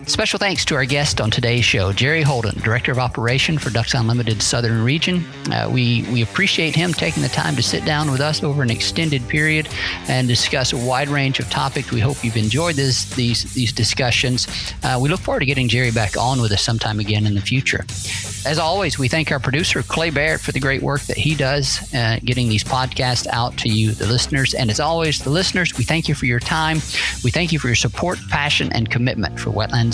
Special 0.06 0.38
thanks 0.38 0.66
to 0.66 0.74
our 0.74 0.84
guest 0.84 1.20
on 1.20 1.30
today's 1.30 1.64
show, 1.64 1.90
Jerry 1.90 2.20
Holden, 2.20 2.60
Director 2.60 2.92
of 2.92 2.98
Operation 2.98 3.56
for 3.56 3.70
Ducks 3.70 3.94
Unlimited 3.94 4.42
Southern 4.42 4.84
Region. 4.84 5.24
Uh, 5.50 5.68
we, 5.72 6.02
we 6.12 6.22
appreciate 6.22 6.76
him 6.76 6.92
taking 6.92 7.22
the 7.22 7.28
time 7.30 7.56
to 7.56 7.62
sit 7.62 7.84
down 7.86 8.10
with 8.10 8.20
us 8.20 8.44
over 8.44 8.62
an 8.62 8.70
extended 8.70 9.26
period 9.28 9.66
and 10.06 10.28
discuss 10.28 10.74
a 10.74 10.76
wide 10.76 11.08
range 11.08 11.40
of 11.40 11.48
topics. 11.48 11.90
We 11.90 12.00
hope 12.00 12.22
you've 12.22 12.36
enjoyed 12.36 12.76
this, 12.76 13.14
these, 13.14 13.52
these 13.54 13.72
discussions. 13.72 14.46
Uh, 14.82 14.98
we 15.00 15.08
look 15.08 15.20
forward 15.20 15.40
to 15.40 15.46
getting 15.46 15.68
Jerry 15.68 15.90
back 15.90 16.16
on 16.18 16.40
with 16.40 16.52
us 16.52 16.62
sometime 16.62 17.00
again 17.00 17.26
in 17.26 17.34
the 17.34 17.40
future. 17.40 17.84
As 18.46 18.58
always, 18.58 18.98
we 18.98 19.08
thank 19.08 19.32
our 19.32 19.40
producer, 19.40 19.82
Clay 19.82 20.10
Barrett, 20.10 20.42
for 20.42 20.52
the 20.52 20.60
great 20.60 20.82
work 20.82 21.00
that 21.02 21.16
he 21.16 21.34
does 21.34 21.92
uh, 21.94 22.18
getting 22.22 22.50
these 22.50 22.62
podcasts 22.62 23.26
out 23.28 23.56
to 23.58 23.70
you, 23.70 23.92
the 23.92 24.06
listeners. 24.06 24.52
And 24.52 24.70
as 24.70 24.80
always, 24.80 25.20
the 25.20 25.30
listeners, 25.30 25.78
we 25.78 25.84
thank 25.84 26.08
you 26.08 26.14
for 26.14 26.26
your 26.26 26.40
time. 26.40 26.76
We 27.24 27.30
thank 27.30 27.52
you 27.52 27.58
for 27.58 27.68
your 27.68 27.74
support, 27.74 28.18
passion, 28.28 28.70
and 28.72 28.90
commitment 28.90 29.40
for 29.40 29.50
wetlands 29.50 29.93